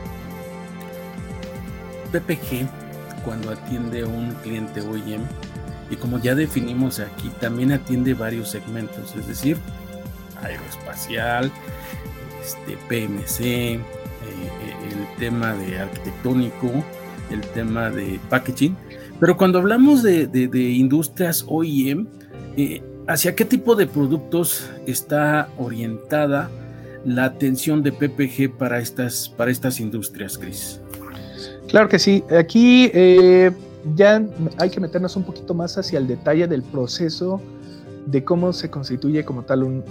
PPG, 2.05 2.67
cuando 3.23 3.51
atiende 3.51 4.03
un 4.03 4.33
cliente 4.43 4.81
OEM, 4.81 5.21
y 5.89 5.95
como 5.95 6.19
ya 6.19 6.35
definimos 6.35 6.99
aquí, 6.99 7.29
también 7.39 7.71
atiende 7.71 8.13
varios 8.13 8.49
segmentos, 8.49 9.15
es 9.15 9.27
decir, 9.27 9.57
aeroespacial, 10.41 11.51
este, 12.43 12.77
PMC, 12.89 13.41
eh, 13.41 13.79
eh, 13.79 13.79
el 14.91 15.19
tema 15.19 15.53
de 15.53 15.79
arquitectónico, 15.79 16.71
el 17.31 17.41
tema 17.41 17.89
de 17.89 18.19
packaging. 18.29 18.75
Pero 19.19 19.37
cuando 19.37 19.59
hablamos 19.59 20.03
de, 20.03 20.29
industrias 20.53 21.45
OEM, 21.47 22.07
eh, 22.57 22.83
¿hacia 23.07 23.35
qué 23.35 23.45
tipo 23.45 23.75
de 23.75 23.87
productos 23.87 24.69
está 24.85 25.49
orientada 25.57 26.49
la 27.05 27.25
atención 27.25 27.83
de 27.83 27.91
PPG 27.91 28.57
para 28.57 28.79
estas, 28.79 29.29
para 29.29 29.51
estas 29.51 29.79
industrias, 29.79 30.37
Cris? 30.37 30.81
Claro 31.67 31.89
que 31.89 31.99
sí. 31.99 32.23
Aquí 32.37 32.91
eh, 32.93 33.51
ya 33.95 34.23
hay 34.57 34.69
que 34.69 34.79
meternos 34.79 35.15
un 35.15 35.23
poquito 35.23 35.53
más 35.53 35.77
hacia 35.77 35.99
el 35.99 36.07
detalle 36.07 36.47
del 36.47 36.63
proceso 36.63 37.41
de 38.05 38.23
cómo 38.23 38.53
se 38.53 38.69
constituye 38.69 39.25
como 39.25 39.43
tal 39.43 39.63
un, 39.63 39.83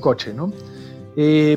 coche, 0.00 0.34
¿no? 0.34 0.52
Eh, 1.16 1.56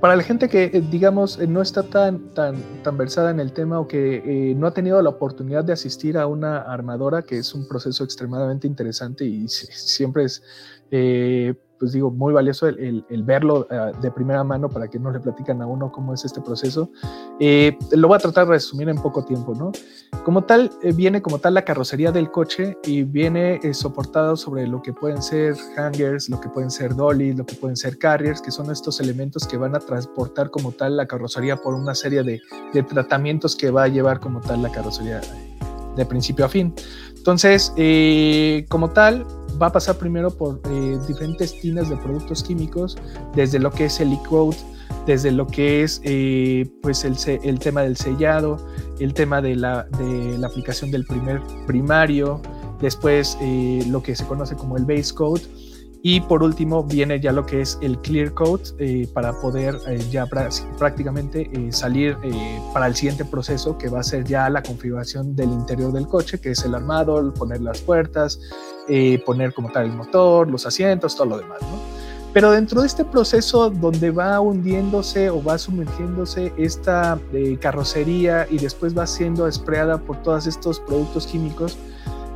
para 0.00 0.16
la 0.16 0.22
gente 0.22 0.48
que, 0.48 0.64
eh, 0.64 0.82
digamos, 0.90 1.38
no 1.38 1.62
está 1.62 1.82
tan, 1.82 2.30
tan, 2.34 2.56
tan 2.82 2.96
versada 2.96 3.30
en 3.30 3.40
el 3.40 3.52
tema 3.52 3.80
o 3.80 3.88
que 3.88 4.54
no 4.56 4.66
ha 4.66 4.74
tenido 4.74 5.00
la 5.02 5.10
oportunidad 5.10 5.64
de 5.64 5.72
asistir 5.72 6.18
a 6.18 6.26
una 6.26 6.58
armadora, 6.58 7.22
que 7.22 7.38
es 7.38 7.54
un 7.54 7.66
proceso 7.66 8.04
extremadamente 8.04 8.66
interesante 8.66 9.24
y 9.24 9.48
siempre 9.48 10.24
es 10.24 10.42
pues 11.78 11.92
digo, 11.92 12.10
muy 12.10 12.32
valioso 12.32 12.66
el, 12.68 13.04
verlo 13.24 13.66
eh, 13.70 13.92
de 14.00 14.10
primera 14.10 14.44
mano 14.44 14.68
para 14.68 14.88
que 14.88 14.98
no 14.98 15.10
le 15.10 15.20
platican 15.20 15.60
a 15.62 15.66
uno 15.66 15.90
cómo 15.90 16.14
es 16.14 16.24
este 16.24 16.40
proceso. 16.40 16.90
Eh, 17.40 17.76
lo 17.92 18.08
voy 18.08 18.16
a 18.16 18.18
tratar 18.18 18.46
de 18.46 18.52
resumir 18.52 18.88
en 18.88 18.96
poco 18.96 19.24
tiempo, 19.24 19.54
¿no? 19.54 19.72
Como 20.24 20.44
tal, 20.44 20.70
eh, 20.82 20.92
viene 20.92 21.20
como 21.20 21.38
tal 21.38 21.54
la 21.54 21.62
carrocería 21.62 22.12
del 22.12 22.30
coche 22.30 22.78
y 22.84 23.02
viene 23.02 23.60
soportado 23.74 24.36
sobre 24.36 24.66
lo 24.66 24.82
que 24.82 24.92
pueden 24.92 25.22
ser 25.22 25.56
hangers, 25.76 26.28
lo 26.28 26.40
que 26.40 26.48
pueden 26.48 26.70
ser 26.70 26.94
dollies, 26.94 27.36
lo 27.36 27.44
que 27.44 27.56
pueden 27.56 27.76
ser 27.76 27.98
carriers, 27.98 28.40
que 28.40 28.50
son 28.50 28.70
estos 28.70 29.00
elementos 29.00 29.46
que 29.46 29.56
van 29.56 29.74
a 29.74 29.80
transportar 29.80 30.50
como 30.50 30.72
tal 30.72 30.96
la 30.96 31.06
carrocería 31.06 31.56
por 31.56 31.74
una 31.74 31.94
serie 31.94 32.22
de, 32.22 32.40
de 32.72 32.82
tratamientos 32.82 33.56
que 33.56 33.70
va 33.70 33.84
a 33.84 33.88
llevar 33.88 34.20
como 34.20 34.40
tal 34.40 34.62
la 34.62 34.70
carrocería 34.70 35.20
de 35.96 36.06
principio 36.06 36.44
a 36.44 36.48
fin. 36.48 36.74
Entonces, 37.16 37.72
como 38.68 38.90
tal, 38.90 39.26
va 39.60 39.68
a 39.68 39.72
pasar 39.72 39.96
primero 39.96 40.30
por 40.30 40.60
eh, 40.70 40.98
diferentes 41.06 41.58
tinas 41.60 41.88
de 41.88 41.96
productos 41.96 42.42
químicos, 42.42 42.96
desde 43.34 43.58
lo 43.58 43.70
que 43.70 43.86
es 43.86 44.00
el 44.00 44.12
e 44.12 44.18
desde 45.06 45.30
lo 45.30 45.46
que 45.46 45.82
es 45.82 46.00
eh, 46.04 46.66
pues 46.82 47.04
el, 47.04 47.16
el, 47.42 47.58
tema 47.58 47.82
del 47.82 47.96
sellado, 47.96 48.58
el 49.00 49.12
tema 49.12 49.42
de 49.42 49.54
la, 49.54 49.84
de 49.98 50.38
la 50.38 50.46
aplicación 50.46 50.90
del 50.90 51.04
primer 51.04 51.42
primario, 51.66 52.40
después 52.80 53.36
eh, 53.40 53.84
lo 53.88 54.02
que 54.02 54.16
se 54.16 54.24
conoce 54.24 54.56
como 54.56 54.76
el 54.76 54.84
base 54.84 55.14
coat 55.14 55.42
y 56.06 56.20
por 56.20 56.42
último 56.42 56.84
viene 56.84 57.18
ya 57.18 57.32
lo 57.32 57.46
que 57.46 57.62
es 57.62 57.78
el 57.80 57.98
clear 58.00 58.34
coat 58.34 58.60
para 59.14 59.32
poder 59.40 59.80
ya 60.10 60.26
prácticamente 60.78 61.50
salir 61.72 62.14
para 62.74 62.88
el 62.88 62.94
siguiente 62.94 63.24
proceso 63.24 63.78
que 63.78 63.88
va 63.88 64.00
a 64.00 64.02
ser 64.02 64.22
ya 64.22 64.50
la 64.50 64.62
configuración 64.62 65.34
del 65.34 65.50
interior 65.50 65.92
del 65.92 66.06
coche, 66.06 66.38
que 66.38 66.50
es 66.50 66.62
el 66.66 66.74
armado, 66.74 67.32
poner 67.32 67.62
las 67.62 67.80
puertas, 67.80 68.38
eh, 68.86 69.18
poner 69.24 69.54
como 69.54 69.72
tal 69.72 69.86
el 69.86 69.92
motor, 69.92 70.50
los 70.50 70.66
asientos, 70.66 71.16
todo 71.16 71.26
lo 71.26 71.38
demás, 71.38 71.62
¿no? 71.62 71.78
Pero 72.34 72.50
dentro 72.50 72.82
de 72.82 72.88
este 72.88 73.04
proceso 73.04 73.70
donde 73.70 74.10
va 74.10 74.40
hundiéndose 74.40 75.30
o 75.30 75.42
va 75.42 75.56
sumergiéndose 75.56 76.52
esta 76.58 77.18
eh, 77.32 77.56
carrocería 77.58 78.46
y 78.50 78.58
después 78.58 78.96
va 78.96 79.06
siendo 79.06 79.46
espreada 79.46 79.96
por 79.96 80.22
todos 80.22 80.46
estos 80.46 80.80
productos 80.80 81.26
químicos, 81.28 81.78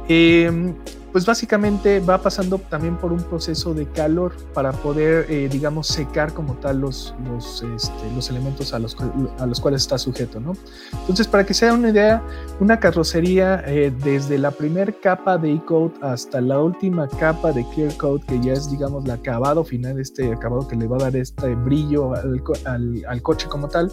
eh, 0.08 0.72
pues 1.12 1.24
básicamente 1.24 2.00
va 2.00 2.18
pasando 2.18 2.58
también 2.58 2.96
por 2.96 3.12
un 3.12 3.22
proceso 3.22 3.74
de 3.74 3.86
calor 3.86 4.32
para 4.52 4.72
poder, 4.72 5.26
eh, 5.30 5.48
digamos, 5.50 5.88
secar 5.88 6.32
como 6.32 6.54
tal 6.54 6.80
los, 6.80 7.14
los, 7.26 7.62
este, 7.62 8.12
los 8.14 8.28
elementos 8.30 8.74
a 8.74 8.78
los, 8.78 8.96
a 9.38 9.46
los, 9.46 9.60
cuales 9.60 9.82
está 9.82 9.98
sujeto, 9.98 10.40
¿no? 10.40 10.52
Entonces, 11.00 11.26
para 11.26 11.44
que 11.44 11.54
sea 11.54 11.72
una 11.72 11.90
idea, 11.90 12.22
una 12.60 12.78
carrocería 12.78 13.62
eh, 13.66 13.92
desde 14.04 14.38
la 14.38 14.50
primera 14.50 14.92
capa 14.92 15.38
de 15.38 15.54
E-Coat 15.54 16.02
hasta 16.02 16.40
la 16.40 16.60
última 16.60 17.08
capa 17.08 17.52
de 17.52 17.64
Clear 17.74 17.96
Coat, 17.96 18.24
que 18.24 18.40
ya 18.40 18.52
es, 18.52 18.70
digamos, 18.70 19.04
el 19.04 19.10
acabado 19.10 19.64
final, 19.64 19.98
este 19.98 20.32
acabado 20.32 20.68
que 20.68 20.76
le 20.76 20.86
va 20.86 20.96
a 20.96 21.00
dar 21.00 21.16
este 21.16 21.54
brillo 21.54 22.14
al, 22.14 22.42
al, 22.64 23.04
al 23.08 23.22
coche 23.22 23.48
como 23.48 23.68
tal, 23.68 23.90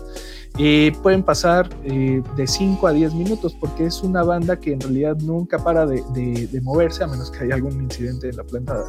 eh, 0.58 0.94
pueden 1.04 1.24
pasar 1.24 1.70
de 1.82 2.48
5 2.48 2.88
a 2.88 2.94
10 2.94 3.14
minutos 3.14 3.56
porque 3.60 3.86
es 3.86 4.02
una 4.02 4.24
banda 4.24 4.60
que 4.60 4.74
en 4.74 4.80
realidad 4.80 5.18
nunca 5.18 5.60
para 5.60 5.86
de, 5.86 6.04
de, 6.14 6.48
de 6.48 6.62
moverse 6.62 7.04
a 7.04 7.08
menos 7.08 7.32
que 7.32 7.44
haya 7.44 7.56
algún 7.56 7.82
incidente 7.84 8.30
en 8.30 8.38
la 8.38 8.44
planta, 8.44 8.84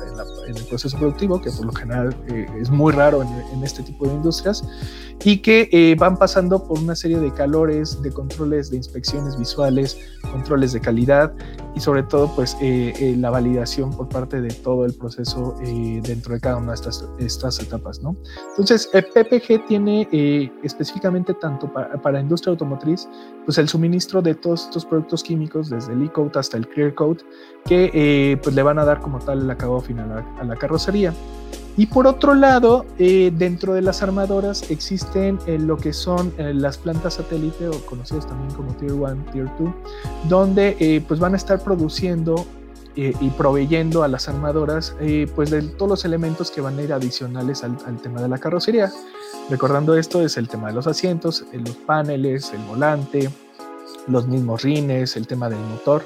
en, 0.48 0.56
el 0.56 0.64
proceso 0.64 0.96
productivo, 0.98 1.40
que 1.40 1.50
por 1.50 1.66
lo 1.66 1.72
general 1.72 2.16
eh, 2.28 2.46
es 2.60 2.70
muy 2.70 2.92
raro 2.92 3.22
en, 3.22 3.64
este 3.64 3.82
tipo 3.82 4.06
de 4.06 4.14
industrias, 4.14 4.64
y 5.24 5.38
que 5.38 5.68
eh, 5.72 5.96
van 5.98 6.16
pasando 6.16 6.62
por 6.62 6.78
una 6.78 6.94
serie 6.94 7.18
de 7.18 7.32
calores, 7.32 8.00
de 8.02 8.12
controles 8.12 8.70
de 8.70 8.76
inspecciones 8.76 9.38
visuales, 9.38 9.98
controles 10.30 10.72
de 10.72 10.80
calidad 10.80 11.32
y 11.74 11.80
sobre 11.80 12.02
todo 12.02 12.30
pues 12.34 12.56
eh, 12.60 13.14
la 13.18 13.30
validación 13.30 13.90
por 13.90 14.08
parte 14.08 14.40
de 14.40 14.50
todo 14.50 14.84
el 14.84 14.94
proceso 14.94 15.56
dentro 16.02 16.34
de 16.34 16.40
cada 16.40 16.56
una 16.56 16.68
de 16.68 16.74
estas, 16.74 17.04
estas 17.18 17.60
etapas. 17.60 18.00
¿no? 18.02 18.16
Entonces, 18.50 18.88
PPG 18.92 19.66
tiene 19.66 20.52
específicamente 20.62 21.34
tanto 21.34 21.72
para, 21.72 22.00
para 22.00 22.20
industria 22.20 22.52
automotriz, 22.52 23.08
pues 23.44 23.58
el 23.58 23.68
suministro 23.68 24.22
de 24.22 24.34
todos 24.34 24.64
estos 24.64 24.84
productos 24.84 25.22
químicos, 25.22 25.70
desde 25.70 25.92
el 25.92 26.02
e-coat 26.02 26.36
hasta 26.36 26.56
el 26.56 26.68
clear 26.68 26.94
coat, 26.94 27.22
que 27.64 27.90
eh, 27.94 28.36
pues 28.42 28.54
le 28.54 28.62
van 28.62 28.78
a 28.78 28.84
dar 28.84 29.00
como 29.00 29.18
tal 29.18 29.42
el 29.42 29.50
acabado 29.50 29.80
final 29.80 30.24
a, 30.40 30.44
la 30.44 30.56
carrocería. 30.56 31.12
Y 31.76 31.86
por 31.86 32.06
otro 32.06 32.34
lado, 32.34 32.86
eh, 32.98 33.30
dentro 33.34 33.74
de 33.74 33.82
las 33.82 34.02
armadoras 34.02 34.70
existen 34.70 35.38
eh, 35.46 35.58
lo 35.58 35.76
que 35.76 35.92
son 35.92 36.32
las 36.38 36.78
plantas 36.78 37.14
satélite 37.14 37.68
o 37.68 37.84
conocidas 37.84 38.26
también 38.26 38.52
como 38.54 38.74
Tier 38.76 38.92
1, 38.92 39.24
Tier 39.32 39.50
2, 39.58 39.70
donde 40.28 41.04
pues 41.06 41.20
van 41.20 41.34
a 41.34 41.36
estar 41.36 41.60
produciendo 41.60 42.46
y 42.94 43.28
proveyendo 43.30 44.02
a 44.04 44.08
las 44.08 44.26
armadoras 44.26 44.96
pues 45.34 45.50
de 45.50 45.60
todos 45.60 45.90
los 45.90 46.04
elementos 46.06 46.50
que 46.50 46.62
van 46.62 46.78
a 46.78 46.82
ir 46.82 46.94
adicionales 46.94 47.62
al, 47.62 47.76
al, 47.86 48.00
tema 48.00 48.22
de 48.22 48.28
la 48.28 48.38
carrocería. 48.38 48.90
Recordando 49.50 49.96
esto 49.96 50.22
es 50.22 50.38
el 50.38 50.48
tema 50.48 50.68
de 50.68 50.74
los 50.74 50.86
asientos, 50.86 51.44
los 51.52 51.76
paneles, 51.76 52.52
el 52.54 52.62
volante, 52.64 53.30
los 54.06 54.26
mismos 54.26 54.62
rines, 54.62 55.16
el 55.16 55.26
tema 55.26 55.48
del 55.48 55.60
motor. 55.60 56.04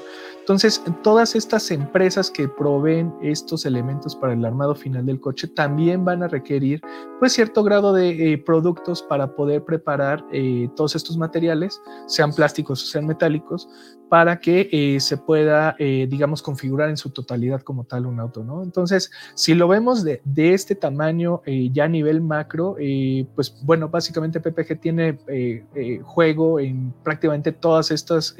Entonces, 0.51 0.83
todas 1.01 1.33
estas 1.33 1.71
empresas 1.71 2.29
que 2.29 2.49
proveen 2.49 3.13
estos 3.21 3.65
elementos 3.65 4.17
para 4.17 4.33
el 4.33 4.43
armado 4.43 4.75
final 4.75 5.05
del 5.05 5.21
coche 5.21 5.47
también 5.47 6.03
van 6.03 6.23
a 6.23 6.27
requerir 6.27 6.81
pues 7.19 7.31
cierto 7.31 7.63
grado 7.63 7.93
de 7.93 8.33
eh, 8.33 8.37
productos 8.37 9.01
para 9.01 9.33
poder 9.33 9.63
preparar 9.63 10.25
eh, 10.33 10.67
todos 10.75 10.97
estos 10.97 11.15
materiales, 11.15 11.81
sean 12.05 12.33
plásticos 12.33 12.83
o 12.83 12.85
sean 12.85 13.07
metálicos, 13.07 13.69
para 14.09 14.41
que 14.41 14.67
eh, 14.73 14.99
se 14.99 15.15
pueda, 15.15 15.73
digamos, 15.79 16.41
configurar 16.41 16.89
en 16.89 16.97
su 16.97 17.11
totalidad 17.11 17.61
como 17.61 17.85
tal 17.85 18.05
un 18.05 18.19
auto, 18.19 18.43
¿no? 18.43 18.61
Entonces, 18.61 19.09
si 19.35 19.53
lo 19.53 19.69
vemos 19.69 20.03
de, 20.03 20.21
de 20.25 20.53
este 20.53 20.75
tamaño 20.75 21.43
ya 21.71 21.85
a 21.85 21.87
nivel 21.87 22.19
macro, 22.19 22.75
pues 23.35 23.55
bueno, 23.63 23.87
básicamente 23.87 24.41
PPG 24.41 24.81
tiene 24.81 26.01
juego 26.03 26.59
en 26.59 26.93
prácticamente 27.03 27.53
todas 27.53 27.89
estas 27.91 28.35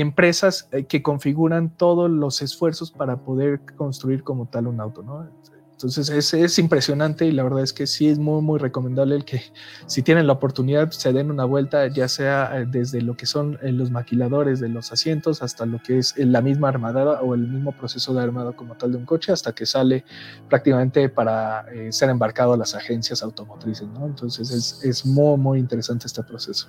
empresas 0.00 0.68
eh, 0.72 0.84
que 0.84 1.02
configuran 1.02 1.70
todos 1.70 2.10
los 2.10 2.42
esfuerzos 2.42 2.90
para 2.90 3.18
poder 3.18 3.60
construir 3.76 4.22
como 4.22 4.46
tal 4.46 4.66
un 4.66 4.80
auto, 4.80 5.02
¿no? 5.02 5.28
Entonces 5.72 6.08
es, 6.08 6.34
es, 6.34 6.58
impresionante 6.58 7.24
y 7.24 7.30
la 7.30 7.44
verdad 7.44 7.62
es 7.62 7.72
que 7.72 7.86
sí 7.86 8.08
es 8.08 8.18
muy, 8.18 8.42
muy 8.42 8.58
recomendable 8.58 9.14
el 9.14 9.24
que 9.24 9.40
si 9.86 10.02
tienen 10.02 10.26
la 10.26 10.32
oportunidad 10.32 10.90
se 10.90 11.12
den 11.12 11.30
una 11.30 11.44
vuelta, 11.44 11.86
ya 11.86 12.08
sea 12.08 12.50
eh, 12.58 12.66
desde 12.66 13.00
lo 13.00 13.16
que 13.16 13.26
son 13.26 13.58
eh, 13.62 13.70
los 13.70 13.92
maquiladores 13.92 14.58
de 14.58 14.68
los 14.68 14.90
asientos 14.90 15.40
hasta 15.40 15.66
lo 15.66 15.80
que 15.80 15.98
es 15.98 16.16
la 16.16 16.42
misma 16.42 16.68
armadura 16.68 17.20
o 17.22 17.34
el 17.34 17.46
mismo 17.46 17.70
proceso 17.70 18.12
de 18.12 18.22
armado 18.22 18.56
como 18.56 18.76
tal 18.76 18.90
de 18.90 18.98
un 18.98 19.04
coche 19.04 19.30
hasta 19.30 19.52
que 19.52 19.66
sale 19.66 20.04
prácticamente 20.48 21.08
para 21.08 21.64
ser 21.90 22.10
embarcado 22.10 22.54
a 22.54 22.56
las 22.56 22.74
agencias 22.74 23.22
automotrices. 23.22 23.86
¿no? 23.86 24.06
Entonces 24.06 24.50
es, 24.50 24.84
es 24.84 25.06
muy, 25.06 25.38
muy 25.38 25.58
interesante 25.60 26.08
este 26.08 26.24
proceso. 26.24 26.68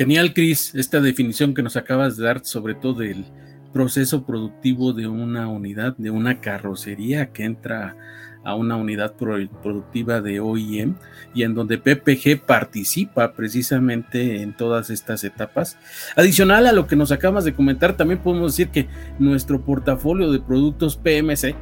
Genial, 0.00 0.32
Cris, 0.32 0.74
esta 0.74 0.98
definición 0.98 1.52
que 1.52 1.62
nos 1.62 1.76
acabas 1.76 2.16
de 2.16 2.24
dar 2.24 2.42
sobre 2.42 2.74
todo 2.74 3.00
del 3.00 3.26
proceso 3.70 4.24
productivo 4.24 4.94
de 4.94 5.06
una 5.06 5.46
unidad, 5.46 5.94
de 5.98 6.10
una 6.10 6.40
carrocería 6.40 7.34
que 7.34 7.44
entra 7.44 7.98
a 8.42 8.54
una 8.54 8.76
unidad 8.76 9.12
productiva 9.12 10.22
de 10.22 10.40
OEM 10.40 10.94
y 11.34 11.42
en 11.42 11.54
donde 11.54 11.76
PPG 11.76 12.46
participa 12.46 13.34
precisamente 13.34 14.40
en 14.40 14.56
todas 14.56 14.88
estas 14.88 15.22
etapas. 15.22 15.76
Adicional 16.16 16.66
a 16.66 16.72
lo 16.72 16.86
que 16.86 16.96
nos 16.96 17.12
acabas 17.12 17.44
de 17.44 17.52
comentar, 17.52 17.94
también 17.94 18.20
podemos 18.20 18.56
decir 18.56 18.70
que 18.70 18.88
nuestro 19.18 19.60
portafolio 19.66 20.32
de 20.32 20.40
productos 20.40 20.96
PMC 20.96 21.54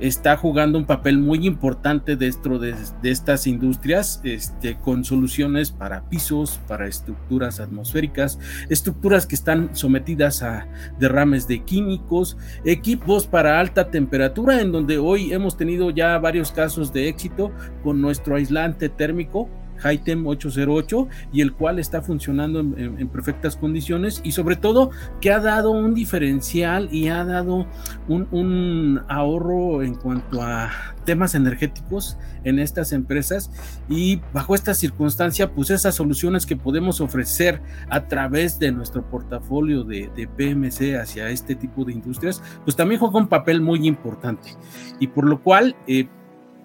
está 0.00 0.36
jugando 0.36 0.78
un 0.78 0.84
papel 0.84 1.18
muy 1.18 1.46
importante 1.46 2.16
dentro 2.16 2.58
de, 2.58 2.74
estas 3.02 3.46
industrias, 3.46 4.20
este, 4.24 4.76
con 4.76 5.04
soluciones 5.04 5.70
para 5.70 6.08
pisos, 6.08 6.60
para 6.66 6.86
estructuras 6.86 7.60
atmosféricas, 7.60 8.38
estructuras 8.68 9.26
que 9.26 9.34
están 9.34 9.74
sometidas 9.74 10.42
a 10.42 10.68
derrames 10.98 11.48
de 11.48 11.64
químicos, 11.64 12.36
equipos 12.64 13.26
para 13.26 13.58
alta 13.60 13.90
temperatura, 13.90 14.60
en 14.60 14.72
donde 14.72 14.98
hoy 14.98 15.32
hemos 15.32 15.56
tenido 15.56 15.90
ya 15.90 16.18
varios 16.18 16.52
casos 16.52 16.92
de 16.92 17.08
éxito 17.08 17.52
con 17.82 18.00
nuestro 18.00 18.36
aislante 18.36 18.88
térmico 18.88 19.48
HiTem 19.82 20.26
808 20.26 21.08
y 21.32 21.40
el 21.40 21.52
cual 21.52 21.78
está 21.78 22.02
funcionando 22.02 22.60
en, 22.60 23.08
perfectas 23.08 23.56
condiciones 23.56 24.20
y 24.24 24.32
sobre 24.32 24.56
todo 24.56 24.90
que 25.20 25.32
ha 25.32 25.40
dado 25.40 25.70
un 25.70 25.94
diferencial 25.94 26.88
y 26.92 27.08
ha 27.08 27.24
dado 27.24 27.66
un, 28.08 29.00
ahorro 29.08 29.82
en 29.82 29.94
cuanto 29.94 30.42
a 30.42 30.70
temas 31.04 31.34
energéticos 31.34 32.18
en 32.44 32.58
estas 32.58 32.92
empresas 32.92 33.50
y 33.88 34.20
bajo 34.32 34.54
esta 34.54 34.74
circunstancia 34.74 35.52
pues 35.52 35.70
esas 35.70 35.94
soluciones 35.94 36.44
que 36.44 36.56
podemos 36.56 37.00
ofrecer 37.00 37.62
a 37.88 38.06
través 38.06 38.58
de 38.58 38.72
nuestro 38.72 39.08
portafolio 39.08 39.84
de, 39.84 40.08
PMC 40.36 41.00
hacia 41.00 41.30
este 41.30 41.54
tipo 41.54 41.84
de 41.84 41.92
industrias 41.92 42.42
pues 42.64 42.76
también 42.76 43.00
juega 43.00 43.18
un 43.18 43.28
papel 43.28 43.60
muy 43.60 43.86
importante. 43.86 44.56
Y 45.00 45.08
por 45.08 45.26
lo 45.26 45.42
cual 45.42 45.76
eh, 45.86 46.08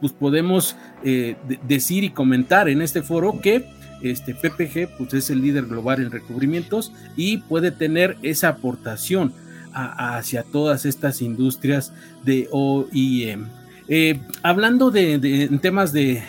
pues 0.04 0.12
podemos 0.12 0.76
eh, 1.06 1.38
decir 1.66 2.04
y 2.04 2.10
comentar 2.10 2.68
en 2.68 2.82
este 2.82 3.02
foro 3.02 3.40
que 3.40 3.70
este 4.02 4.36
PPG 4.36 4.98
pues 4.98 5.14
es 5.14 5.30
el 5.30 5.42
líder 5.42 5.66
global 5.66 6.02
en 6.02 6.12
recubrimientos 6.12 6.92
y 7.16 7.38
puede 7.38 7.72
tener 7.72 8.18
esa 8.22 8.50
aportación 8.50 9.32
hacia 9.72 10.44
todas 10.44 10.86
estas 10.86 11.22
industrias 11.22 11.94
de 12.26 12.50
OIM. 12.52 13.46
Eh, 13.88 14.20
hablando 14.42 14.92
de, 14.92 15.50
temas 15.62 15.94
de, 15.94 16.22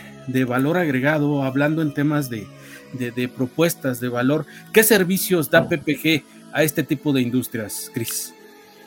valor 0.47 0.79
agregado, 0.79 1.43
hablando 1.43 1.83
en 1.83 1.93
temas 1.93 2.31
de, 2.31 2.47
de, 2.93 3.29
propuestas 3.29 3.99
de 3.99 4.09
valor, 4.09 4.47
¿qué 4.73 4.85
servicios 4.85 5.51
da 5.51 5.69
PPG 5.69 6.23
a 6.53 6.63
este 6.63 6.85
tipo 6.85 7.13
de 7.13 7.23
industrias, 7.23 7.91
Cris? 7.93 8.34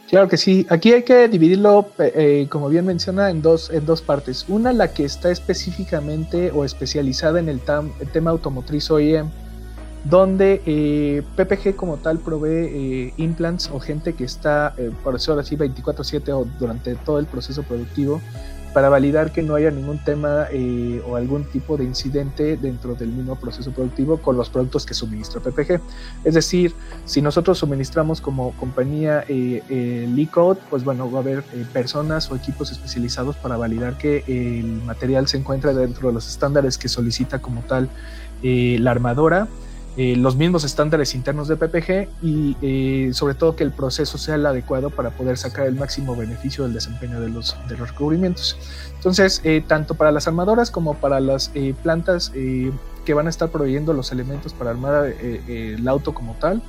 Claro 0.09 0.29
que 0.29 0.37
sí. 0.37 0.65
Aquí 0.69 0.93
hay 0.93 1.03
que 1.03 1.27
dividirlo, 1.27 1.89
eh, 1.99 2.47
como 2.49 2.69
bien 2.69 2.85
menciona, 2.85 3.29
en 3.29 3.41
dos, 3.41 3.69
en 3.69 3.85
dos 3.85 4.01
partes. 4.01 4.45
Una, 4.47 4.71
la 4.71 4.93
que 4.93 5.03
está 5.03 5.31
específicamente 5.31 6.51
o 6.51 6.63
especializada 6.63 7.39
en 7.39 7.49
el, 7.49 7.59
tema 8.13 8.31
automotriz 8.31 8.89
OEM, 8.89 9.29
donde 10.05 10.61
eh, 10.65 11.23
PPG 11.35 11.75
como 11.75 11.97
tal 11.97 12.19
provee 12.19 12.69
eh, 13.07 13.13
implants 13.17 13.69
o 13.73 13.81
gente 13.81 14.13
que 14.13 14.23
está, 14.23 14.73
por 15.03 15.15
decirlo 15.15 15.41
así, 15.41 15.57
24/7 15.57 16.31
o 16.31 16.45
durante 16.57 16.95
todo 16.95 17.19
el 17.19 17.25
proceso 17.25 17.63
productivo 17.63 18.21
para 18.77 18.89
validar 18.89 19.31
que 19.31 19.41
no 19.41 19.55
haya 19.55 19.71
ningún 19.71 19.97
tema 19.97 20.45
eh, 20.51 21.01
o 21.07 21.15
algún 21.15 21.45
tipo 21.45 21.77
de 21.77 21.83
incidente 21.83 22.57
dentro 22.57 22.93
del 22.93 23.09
mismo 23.09 23.35
proceso 23.35 23.71
productivo 23.71 24.17
con 24.17 24.37
los 24.37 24.51
productos 24.51 24.85
que 24.85 24.93
suministra 24.93 25.41
PPG. 25.41 25.81
Es 26.23 26.35
decir, 26.35 26.75
si 27.05 27.23
nosotros 27.23 27.57
suministramos 27.57 28.21
como 28.21 28.51
compañía 28.51 29.23
eh, 29.29 29.63
eh 29.67 30.27
code 30.31 30.59
pues 30.69 30.83
bueno, 30.83 31.09
va 31.09 31.17
a 31.17 31.21
haber 31.23 31.39
eh, 31.55 31.65
personas 31.73 32.29
o 32.29 32.35
equipos 32.35 32.71
especializados 32.71 33.35
para 33.37 33.57
validar 33.57 33.97
que 33.97 34.23
el 34.27 34.83
material 34.83 35.27
se 35.27 35.37
encuentra 35.37 35.73
dentro 35.73 36.09
de 36.09 36.13
los 36.13 36.27
estándares 36.27 36.77
que 36.77 36.87
solicita 36.87 37.39
como 37.39 37.61
tal 37.61 37.89
la 38.43 38.91
armadora 38.91 39.47
eh, 39.99 40.15
los 40.15 40.35
mismos 40.35 40.63
estándares 40.63 41.15
internos 41.15 41.47
de 41.47 41.55
PPG 41.55 42.07
y 42.21 42.55
eh, 42.61 43.13
sobre 43.13 43.33
todo 43.33 43.55
que 43.55 43.63
el 43.63 43.71
proceso 43.71 44.19
sea 44.19 44.35
el 44.35 44.45
adecuado 44.45 44.91
para 44.91 45.09
poder 45.09 45.37
sacar 45.37 45.65
el 45.65 45.73
máximo 45.73 46.15
beneficio 46.15 46.65
del 46.65 46.73
desempeño 46.73 47.19
de 47.19 47.29
los, 47.29 47.57
de 47.67 47.77
los 47.77 47.89
recubrimientos. 47.89 48.59
Entonces, 48.93 49.41
eh, 49.43 49.63
tanto 49.67 49.95
para 49.95 50.11
las 50.11 50.27
armadoras 50.27 50.69
como 50.69 50.93
para 50.93 51.19
las 51.19 51.51
plantas 51.81 52.29
que 52.29 53.13
van 53.15 53.25
a 53.25 53.31
estar 53.31 53.49
proveyendo 53.49 53.91
los 53.91 54.11
elementos 54.11 54.53
para 54.53 54.69
armar 54.69 55.05
el 55.07 55.87
auto 55.87 56.13
como 56.13 56.35
tal, 56.35 56.61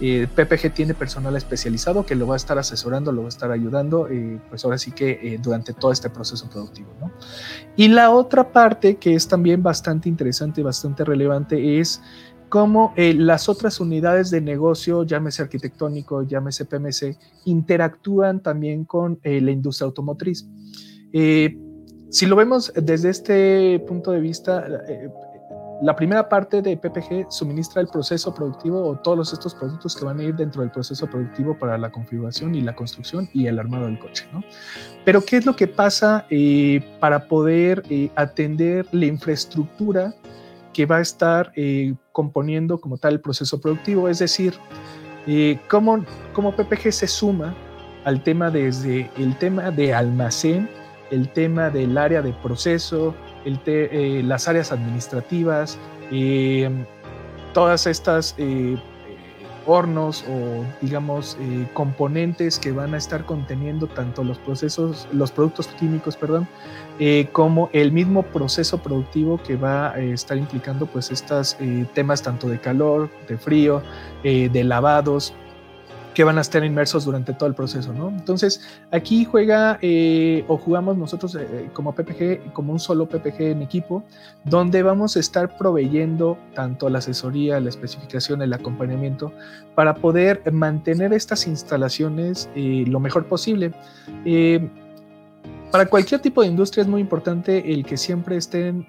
PPG 0.00 0.74
tiene 0.74 0.94
personal 0.94 1.36
especializado 1.36 2.04
que 2.04 2.16
lo 2.16 2.26
va 2.26 2.34
a 2.34 2.36
estar 2.36 2.58
asesorando, 2.58 3.12
lo 3.12 3.22
va 3.22 3.26
a 3.26 3.28
estar 3.28 3.52
ayudando, 3.52 4.08
pues 4.48 4.64
ahora 4.64 4.78
sí 4.78 4.90
que 4.90 5.38
durante 5.40 5.72
todo 5.74 5.92
este 5.92 6.10
proceso 6.10 6.48
productivo. 6.50 6.88
Y 7.76 7.88
la 7.88 8.10
otra 8.10 8.50
parte 8.50 8.96
que 8.96 9.14
es 9.14 9.28
también 9.28 9.62
bastante 9.62 10.08
interesante 10.08 10.60
y 10.60 10.64
bastante 10.64 11.04
relevante 11.04 11.78
es 11.78 12.02
cómo 12.52 12.92
eh, 12.96 13.14
las 13.14 13.48
otras 13.48 13.80
unidades 13.80 14.30
de 14.30 14.42
negocio, 14.42 15.04
llámese 15.04 15.40
arquitectónico, 15.40 16.22
llámese 16.22 16.66
PMC, 16.66 17.16
interactúan 17.46 18.40
también 18.40 18.84
con 18.84 19.18
eh, 19.22 19.40
la 19.40 19.52
industria 19.52 19.86
automotriz. 19.86 20.46
Eh, 21.14 21.56
si 22.10 22.26
lo 22.26 22.36
vemos 22.36 22.70
desde 22.76 23.08
este 23.08 23.82
punto 23.88 24.10
de 24.10 24.20
vista, 24.20 24.68
la 25.80 25.96
primera 25.96 26.28
parte 26.28 26.60
de 26.60 26.76
PPG 26.76 27.32
suministra 27.32 27.80
el 27.80 27.88
proceso 27.88 28.34
productivo 28.34 28.86
o 28.86 28.96
todos 28.96 29.32
estos 29.32 29.54
productos 29.54 29.96
que 29.96 30.04
van 30.04 30.20
a 30.20 30.24
ir 30.24 30.34
dentro 30.34 30.60
del 30.60 30.70
proceso 30.70 31.06
productivo 31.06 31.58
para 31.58 31.78
la 31.78 31.90
configuración 31.90 32.54
y 32.54 32.60
la 32.60 32.76
construcción 32.76 33.30
y 33.32 33.46
el 33.46 33.58
armado 33.58 33.86
del 33.86 33.98
coche. 33.98 34.26
¿no? 34.30 34.44
Pero 35.06 35.24
¿qué 35.24 35.38
es 35.38 35.46
lo 35.46 35.56
que 35.56 35.68
pasa 35.68 36.26
para 37.00 37.28
poder 37.28 37.82
atender 38.14 38.86
la 38.92 39.06
infraestructura 39.06 40.14
que 40.74 40.84
va 40.84 40.98
a 40.98 41.00
estar 41.00 41.50
componiendo 42.12 42.80
como 42.80 42.96
tal 42.96 43.14
el 43.14 43.20
proceso 43.20 43.60
productivo, 43.60 44.08
es 44.08 44.18
decir, 44.18 44.54
eh, 45.26 45.58
cómo, 45.68 46.04
cómo, 46.32 46.54
PPG 46.54 46.92
se 46.92 47.06
suma 47.06 47.54
al 48.04 48.22
tema 48.22 48.50
desde 48.50 49.10
el 49.16 49.36
tema 49.38 49.70
de 49.70 49.94
almacén, 49.94 50.68
el 51.10 51.28
tema 51.32 51.70
del 51.70 51.96
área 51.96 52.22
de 52.22 52.32
proceso, 52.32 53.14
eh, 53.44 54.22
las 54.24 54.48
áreas 54.48 54.72
administrativas, 54.72 55.78
todas 57.54 57.86
estas 57.86 58.34
hornos 59.66 60.24
o 60.28 60.64
digamos 60.80 61.36
eh, 61.40 61.66
componentes 61.72 62.58
que 62.58 62.72
van 62.72 62.94
a 62.94 62.98
estar 62.98 63.24
conteniendo 63.24 63.86
tanto 63.86 64.24
los 64.24 64.38
procesos, 64.38 65.08
los 65.12 65.30
productos 65.30 65.68
químicos, 65.68 66.16
perdón, 66.16 66.46
eh, 66.98 67.28
como 67.32 67.70
el 67.72 67.92
mismo 67.92 68.22
proceso 68.22 68.78
productivo 68.78 69.38
que 69.42 69.56
va 69.56 69.92
a 69.92 69.98
estar 70.00 70.36
implicando 70.36 70.86
pues 70.86 71.10
estos 71.10 71.56
eh, 71.60 71.86
temas 71.94 72.22
tanto 72.22 72.48
de 72.48 72.58
calor, 72.58 73.10
de 73.28 73.38
frío, 73.38 73.82
de 74.22 74.64
lavados, 74.64 75.34
que 76.14 76.24
van 76.24 76.38
a 76.38 76.40
estar 76.40 76.64
inmersos 76.64 77.04
durante 77.04 77.32
todo 77.32 77.48
el 77.48 77.54
proceso, 77.54 77.92
¿no? 77.92 78.08
Entonces, 78.08 78.60
aquí 78.90 79.24
juega 79.24 79.78
eh, 79.80 80.44
o 80.48 80.56
jugamos 80.58 80.96
nosotros 80.96 81.34
eh, 81.34 81.70
como 81.72 81.94
PPG, 81.94 82.52
como 82.52 82.72
un 82.72 82.78
solo 82.78 83.06
PPG 83.06 83.40
en 83.42 83.62
equipo, 83.62 84.04
donde 84.44 84.82
vamos 84.82 85.16
a 85.16 85.20
estar 85.20 85.56
proveyendo 85.56 86.38
tanto 86.54 86.88
la 86.88 86.98
asesoría, 86.98 87.60
la 87.60 87.68
especificación, 87.68 88.42
el 88.42 88.52
acompañamiento, 88.52 89.32
para 89.74 89.94
poder 89.94 90.42
mantener 90.52 91.12
estas 91.12 91.46
instalaciones 91.46 92.50
eh, 92.54 92.84
lo 92.86 93.00
mejor 93.00 93.26
posible. 93.26 93.72
Para 95.72 95.86
cualquier 95.86 96.20
tipo 96.20 96.42
de 96.42 96.48
industria 96.48 96.82
es 96.82 96.88
muy 96.88 97.00
importante 97.00 97.72
el 97.72 97.84
que 97.84 97.96
siempre 97.96 98.36
estén 98.36 98.86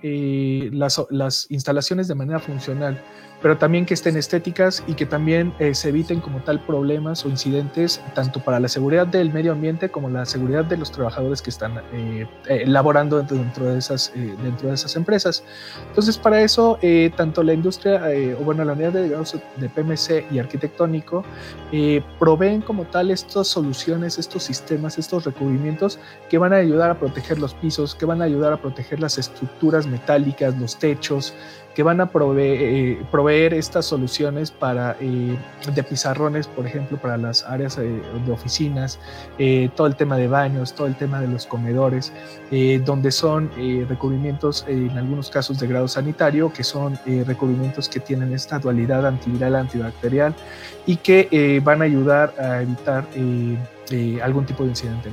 las, 0.73 1.01
las 1.09 1.49
instalaciones 1.49 2.07
de 2.09 2.15
manera 2.15 2.39
funcional 2.39 3.01
pero 3.43 3.57
también 3.57 3.85
que 3.85 3.93
estén 3.93 4.15
estéticas 4.15 4.81
y 4.87 4.93
que 4.93 5.05
también 5.05 5.53
eh, 5.59 5.75
se 5.75 5.89
eviten 5.89 6.21
como 6.21 6.39
tal 6.39 6.61
problemas 6.61 7.25
o 7.25 7.29
incidentes 7.29 8.01
tanto 8.15 8.39
para 8.39 8.57
la 8.57 8.69
seguridad 8.69 9.05
del 9.05 9.33
medio 9.33 9.51
ambiente 9.51 9.89
como 9.89 10.09
la 10.09 10.25
seguridad 10.25 10.63
de 10.63 10.77
los 10.77 10.91
trabajadores 10.91 11.41
que 11.41 11.49
están 11.49 11.79
eh, 11.91 12.25
eh 12.47 12.63
laborando 12.65 13.21
dentro 13.21 13.65
de, 13.65 13.77
esas, 13.77 14.13
dentro 14.15 14.69
de 14.69 14.75
esas 14.75 14.95
empresas. 14.95 15.43
Entonces, 15.89 16.17
para 16.17 16.41
eso, 16.41 16.79
tanto 17.17 17.43
la 17.43 17.53
industria, 17.53 18.01
o 18.39 18.43
bueno, 18.45 18.63
la 18.63 18.71
unidad 18.71 18.93
de, 18.93 19.09
de 19.09 19.69
PMC 19.69 20.31
y 20.31 20.39
arquitectónico 20.39 21.25
proveen 22.17 22.61
como 22.61 22.85
tal 22.85 23.11
estas 23.11 23.49
soluciones, 23.49 24.17
estos 24.17 24.43
sistemas, 24.43 24.97
estos 24.97 25.25
recubrimientos 25.25 25.99
que 26.29 26.37
van 26.37 26.53
a 26.53 26.57
ayudar 26.57 26.72
a 26.81 26.99
proteger 26.99 27.39
los 27.39 27.53
pisos, 27.53 27.95
que 27.95 28.05
van 28.05 28.21
a 28.21 28.25
ayudar 28.25 28.53
a 28.53 28.57
proteger 28.57 28.99
las 28.99 29.17
estructuras 29.17 29.85
metálicas, 29.87 30.57
los 30.57 30.77
techos, 30.77 31.33
que 31.73 31.83
van 31.83 32.01
a 32.01 32.09
eh, 32.13 33.01
proveer, 33.11 33.53
estas 33.53 33.85
soluciones 33.85 34.51
para 34.51 34.95
eh, 34.99 35.35
de 35.73 35.83
pizarrones, 35.83 36.47
por 36.47 36.67
ejemplo, 36.67 36.97
para 36.97 37.17
las 37.17 37.43
áreas 37.43 37.77
eh, 37.77 38.01
de 38.25 38.31
oficinas, 38.31 38.99
todo 39.75 39.87
el 39.87 39.95
tema 39.95 40.17
de 40.17 40.27
baños, 40.27 40.73
todo 40.73 40.87
el 40.87 40.95
tema 40.95 41.19
de 41.19 41.27
los 41.27 41.45
comedores, 41.45 42.13
donde 42.85 43.11
son 43.11 43.49
recubrimientos 43.87 44.65
en 44.67 44.91
algunos 44.91 45.29
casos 45.29 45.59
de 45.59 45.67
grado 45.67 45.87
sanitario, 45.87 46.51
que 46.53 46.63
son 46.63 46.99
recubrimientos 47.25 47.89
que 47.89 47.99
tienen 47.99 48.33
esta 48.33 48.59
dualidad 48.59 49.05
antiviral 49.05 49.55
antibacterial 49.55 50.35
y 50.85 50.97
que 50.97 51.61
van 51.63 51.81
a 51.81 51.85
ayudar 51.85 52.33
a 52.39 52.61
evitar 52.61 53.05
algún 54.21 54.45
tipo 54.45 54.63
de 54.63 54.69
incidente. 54.69 55.09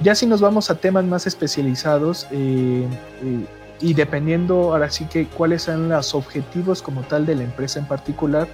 Ya 0.00 0.14
si 0.14 0.26
nos 0.26 0.40
vamos 0.40 0.70
a 0.70 0.74
temas 0.74 1.04
más 1.04 1.26
especializados, 1.26 2.26
y 3.80 3.94
dependiendo 3.94 4.72
ahora 4.72 4.90
sí 4.90 5.06
que 5.06 5.26
cuáles 5.26 5.62
son 5.62 5.88
los 5.88 6.14
objetivos 6.14 6.82
como 6.82 7.02
tal 7.02 7.26
de 7.26 7.34
la 7.34 7.42
empresa 7.42 7.78
en 7.78 7.86
particular, 7.86 8.48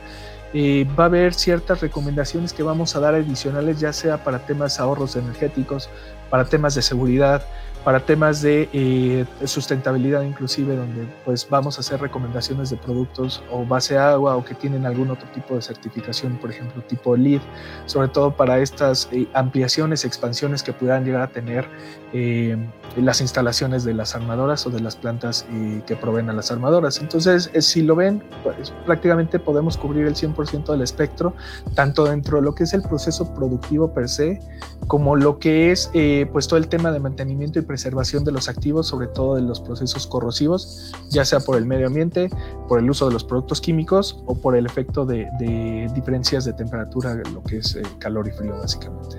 eh, 0.53 0.85
va 0.98 1.05
a 1.05 1.07
haber 1.07 1.33
ciertas 1.35 1.81
recomendaciones 1.81 2.53
que 2.53 2.64
vamos 2.64 2.96
a 2.96 3.00
dar 3.00 3.14
adicionales, 3.14 3.79
ya 3.79 3.92
sea 3.92 4.24
para 4.24 4.40
temas 4.40 4.81
ahorros 4.81 5.14
energéticos, 5.14 5.88
para 6.29 6.44
temas 6.44 6.74
de 6.74 6.83
seguridad, 6.83 7.44
para 7.84 8.00
temas 8.00 8.42
de 8.42 8.68
eh, 8.72 9.24
sustentabilidad 9.44 10.22
inclusive, 10.22 10.76
donde 10.76 11.06
pues 11.24 11.48
vamos 11.48 11.78
a 11.78 11.80
hacer 11.80 12.00
recomendaciones 12.00 12.68
de 12.70 12.76
productos 12.76 13.42
o 13.50 13.64
base 13.64 13.96
agua 13.96 14.36
o 14.36 14.44
que 14.44 14.54
tienen 14.54 14.84
algún 14.84 15.10
otro 15.10 15.26
tipo 15.30 15.54
de 15.54 15.62
certificación, 15.62 16.36
por 16.36 16.50
ejemplo 16.50 16.82
tipo 16.82 17.16
LEED, 17.16 17.40
sobre 17.86 18.08
todo 18.08 18.36
para 18.36 18.58
estas 18.58 19.08
eh, 19.12 19.26
ampliaciones, 19.32 20.04
expansiones 20.04 20.62
que 20.62 20.72
pudieran 20.72 21.04
llegar 21.04 21.22
a 21.22 21.28
tener 21.28 21.66
eh, 22.12 22.56
las 22.96 23.20
instalaciones 23.20 23.84
de 23.84 23.94
las 23.94 24.14
armadoras 24.14 24.66
o 24.66 24.70
de 24.70 24.80
las 24.80 24.96
plantas 24.96 25.46
que 25.86 25.94
proveen 25.94 26.28
a 26.28 26.32
las 26.32 26.50
armadoras. 26.50 26.98
Entonces, 27.00 27.48
si 27.60 27.82
lo 27.82 27.94
ven, 27.94 28.20
pues 28.42 28.72
prácticamente 28.84 29.38
podemos 29.38 29.76
cubrir 29.76 30.06
el 30.06 30.16
100% 30.16 30.72
del 30.72 30.82
espectro, 30.82 31.34
tanto 31.74 32.04
dentro 32.04 32.38
de 32.38 32.42
lo 32.42 32.54
que 32.54 32.64
es 32.64 32.74
el 32.74 32.82
proceso 32.82 33.32
productivo 33.32 33.94
per 33.94 34.08
se, 34.08 34.40
como 34.88 35.14
lo 35.14 35.38
que 35.38 35.70
es 35.70 35.88
pues 36.32 36.48
todo 36.48 36.58
el 36.58 36.66
tema 36.66 36.90
de 36.90 36.98
mantenimiento 36.98 37.60
y 37.60 37.62
preservación 37.70 38.24
de 38.24 38.33
los 38.33 38.48
activos, 38.48 38.88
sobre 38.88 39.06
todo 39.06 39.37
de 39.37 39.42
los 39.42 39.61
procesos 39.61 40.04
corrosivos, 40.09 40.92
ya 41.09 41.24
sea 41.24 41.38
por 41.38 41.56
el 41.56 41.66
medio 41.66 41.87
ambiente, 41.87 42.28
por 42.66 42.80
el 42.80 42.90
uso 42.90 43.06
de 43.06 43.12
los 43.12 43.22
productos 43.22 43.61
químicos 43.61 44.20
o 44.26 44.35
por 44.35 44.56
el 44.56 44.66
efecto 44.66 45.06
de, 45.06 45.28
diferencias 45.94 46.44
de 46.44 46.52
temperatura, 46.52 47.14
lo 47.33 47.44
que 47.44 47.59
es 47.59 47.76
eh, 47.76 47.83
calor 48.00 48.26
y 48.26 48.33
frío 48.33 48.59
básicamente 48.59 49.18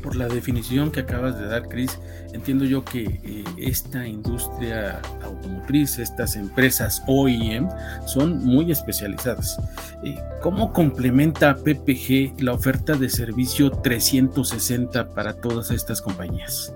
por 0.00 0.16
la 0.16 0.28
definición 0.28 0.90
que 0.90 1.00
acabas 1.00 1.38
de 1.38 1.46
dar, 1.46 1.68
Chris, 1.68 1.98
entiendo 2.32 2.64
yo 2.64 2.84
que 2.84 3.04
eh, 3.04 3.44
esta 3.58 4.06
industria 4.06 5.00
automotriz, 5.22 5.98
estas 5.98 6.36
empresas 6.36 7.02
OEM, 7.06 7.68
son 8.06 8.44
muy 8.44 8.70
especializadas. 8.70 9.58
Eh, 10.04 10.16
¿Cómo 10.42 10.72
complementa 10.72 11.54
PPG 11.54 12.42
la 12.42 12.52
oferta 12.52 12.94
de 12.94 13.08
servicio 13.08 13.70
360 13.70 15.08
para 15.10 15.34
todas 15.34 15.70
estas 15.70 16.00
compañías? 16.00 16.74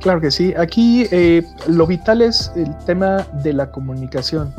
Claro 0.00 0.20
que 0.20 0.30
sí. 0.30 0.54
Aquí 0.56 1.06
eh, 1.10 1.42
lo 1.68 1.86
vital 1.86 2.22
es 2.22 2.52
el 2.54 2.76
tema 2.84 3.26
de 3.42 3.52
la 3.52 3.70
comunicación. 3.70 4.54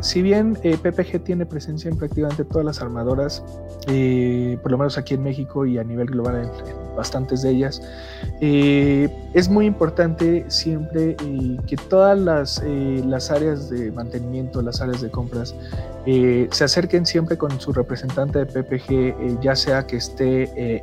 si 0.00 0.20
bien 0.20 0.54
PPG 0.54 1.24
tiene 1.24 1.46
presencia 1.46 1.88
en 1.88 1.96
prácticamente 1.96 2.44
todas 2.44 2.66
las 2.66 2.82
armadoras, 2.82 3.42
eh, 3.86 4.58
por 4.62 4.70
lo 4.70 4.78
menos 4.78 4.96
aquí 4.96 5.14
en 5.14 5.22
México 5.22 5.66
y 5.66 5.78
a 5.78 5.84
nivel 5.84 6.06
global 6.06 6.50
en, 6.66 6.96
bastantes 6.96 7.42
de 7.42 7.50
ellas. 7.50 7.82
Eh, 8.40 9.08
es 9.34 9.48
muy 9.48 9.66
importante 9.66 10.44
siempre 10.48 11.16
eh, 11.22 11.56
que 11.66 11.76
todas 11.76 12.18
las, 12.18 12.62
las, 13.06 13.30
áreas 13.30 13.68
de 13.68 13.90
mantenimiento, 13.90 14.62
las 14.62 14.80
áreas 14.80 15.00
de 15.00 15.10
compras, 15.10 15.54
se 16.06 16.64
acerquen 16.64 17.06
siempre 17.06 17.38
con 17.38 17.58
su 17.58 17.72
representante 17.72 18.44
de 18.44 18.46
PPG, 18.46 19.40
ya 19.40 19.56
sea 19.56 19.86
que 19.86 19.96
esté 19.96 20.82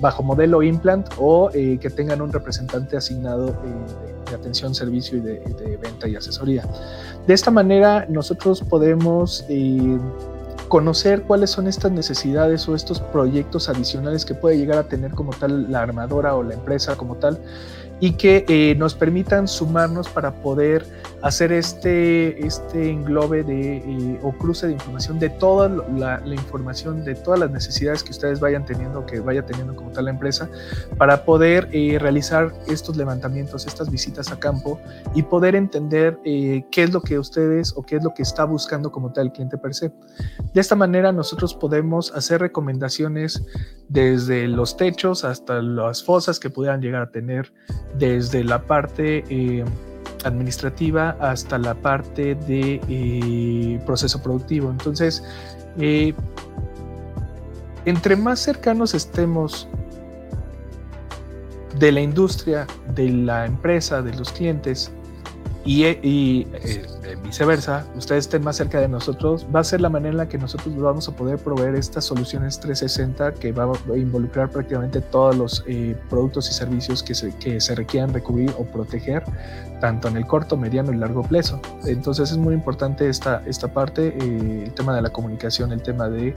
bajo 0.00 0.22
modelo 0.22 0.62
implant 0.62 1.06
o 1.18 1.50
que 1.50 1.90
tengan 1.94 2.22
un 2.22 2.32
representante 2.32 2.96
asignado 2.96 3.46
de, 3.46 4.34
atención, 4.34 4.74
servicio 4.74 5.18
y 5.18 5.20
de, 5.20 5.40
de, 5.40 5.76
venta 5.76 6.08
y 6.08 6.16
asesoría. 6.16 6.64
De 7.26 7.34
esta 7.34 7.50
manera 7.50 8.06
nosotros 8.08 8.62
podemos 8.62 9.44
conocer 10.72 11.24
cuáles 11.24 11.50
son 11.50 11.66
estas 11.68 11.92
necesidades 11.92 12.66
o 12.66 12.74
estos 12.74 12.98
proyectos 12.98 13.68
adicionales 13.68 14.24
que 14.24 14.34
puede 14.34 14.56
llegar 14.56 14.78
a 14.78 14.84
tener 14.84 15.10
como 15.10 15.34
tal 15.34 15.70
la 15.70 15.82
armadora 15.82 16.34
o 16.34 16.42
la 16.42 16.54
empresa 16.54 16.96
como 16.96 17.16
tal 17.16 17.38
y 18.02 18.14
que 18.14 18.44
eh, 18.48 18.74
nos 18.78 18.96
permitan 18.96 19.46
sumarnos 19.46 20.08
para 20.08 20.32
poder 20.32 20.84
hacer 21.22 21.52
este, 21.52 22.44
este 22.44 22.90
englobe 22.90 23.44
de, 23.44 23.76
eh, 23.76 24.18
o 24.24 24.32
cruce 24.32 24.66
de 24.66 24.72
información 24.72 25.20
de 25.20 25.30
toda 25.30 25.68
la, 25.68 26.20
información, 26.26 27.04
de 27.04 27.14
todas 27.14 27.38
las 27.38 27.52
necesidades 27.52 28.02
que 28.02 28.10
ustedes 28.10 28.40
vayan 28.40 28.66
teniendo, 28.66 29.06
que 29.06 29.20
vaya 29.20 29.46
teniendo 29.46 29.76
como 29.76 29.92
tal 29.92 30.06
la 30.06 30.10
empresa, 30.10 30.48
para 30.98 31.24
poder 31.24 31.68
eh, 31.70 31.96
realizar 32.00 32.52
estos 32.66 32.96
levantamientos, 32.96 33.68
estas 33.68 33.88
visitas 33.88 34.32
a 34.32 34.40
campo 34.40 34.80
y 35.14 35.22
poder 35.22 35.54
entender 35.54 36.18
qué 36.24 36.64
es 36.74 36.92
lo 36.92 37.02
que 37.02 37.20
ustedes 37.20 37.72
o 37.76 37.84
qué 37.84 37.98
es 37.98 38.02
lo 38.02 38.12
que 38.14 38.22
está 38.22 38.44
buscando 38.44 38.90
como 38.90 39.12
tal 39.12 39.26
el 39.26 39.32
cliente 39.32 39.58
per 39.58 39.74
se. 39.76 39.92
De 40.52 40.60
esta 40.60 40.74
manera 40.74 41.12
nosotros 41.12 41.54
podemos 41.54 42.12
hacer 42.16 42.40
recomendaciones 42.40 43.44
desde 43.88 44.48
los 44.48 44.76
techos 44.76 45.22
hasta 45.22 45.60
las 45.60 46.02
fosas 46.02 46.40
que 46.40 46.50
pudieran 46.50 46.80
llegar 46.80 47.02
a 47.02 47.10
tener 47.10 47.52
desde 47.98 48.44
la 48.44 48.62
parte 48.62 49.24
eh, 49.28 49.64
administrativa 50.24 51.16
hasta 51.20 51.58
la 51.58 51.74
parte 51.74 52.34
de 52.34 52.80
eh, 52.88 53.80
proceso 53.86 54.22
productivo. 54.22 54.70
Entonces, 54.70 55.22
eh, 55.78 56.14
entre 57.84 58.16
más 58.16 58.40
cercanos 58.40 58.94
estemos 58.94 59.68
de 61.78 61.92
la 61.92 62.00
industria, 62.00 62.66
de 62.94 63.08
la 63.08 63.46
empresa, 63.46 64.02
de 64.02 64.14
los 64.14 64.30
clientes, 64.32 64.92
y, 65.64 65.84
y 65.86 66.46
viceversa, 67.22 67.86
ustedes 67.94 68.24
estén 68.24 68.42
más 68.42 68.56
cerca 68.56 68.80
de 68.80 68.88
nosotros, 68.88 69.46
va 69.54 69.60
a 69.60 69.64
ser 69.64 69.80
la 69.80 69.88
manera 69.88 70.10
en 70.10 70.16
la 70.16 70.28
que 70.28 70.38
nosotros 70.38 70.74
vamos 70.76 71.08
a 71.08 71.12
poder 71.12 71.38
proveer 71.38 71.74
estas 71.74 72.04
soluciones 72.04 72.58
360 72.60 73.34
que 73.34 73.52
va 73.52 73.72
a 73.72 73.96
involucrar 73.96 74.50
prácticamente 74.50 75.00
todos 75.00 75.36
los 75.36 75.64
eh, 75.66 75.96
productos 76.10 76.50
y 76.50 76.52
servicios 76.52 77.02
que 77.02 77.14
se, 77.14 77.34
que 77.36 77.60
se 77.60 77.74
requieran 77.74 78.12
recubrir 78.12 78.52
o 78.58 78.64
proteger, 78.64 79.24
tanto 79.80 80.08
en 80.08 80.16
el 80.16 80.26
corto, 80.26 80.56
mediano 80.56 80.92
y 80.92 80.96
largo 80.96 81.22
plazo. 81.22 81.60
Entonces 81.86 82.30
es 82.30 82.38
muy 82.38 82.54
importante 82.54 83.08
esta, 83.08 83.42
esta 83.46 83.68
parte, 83.68 84.08
eh, 84.08 84.64
el 84.64 84.72
tema 84.74 84.94
de 84.94 85.02
la 85.02 85.10
comunicación, 85.10 85.72
el 85.72 85.82
tema 85.82 86.08
de 86.08 86.34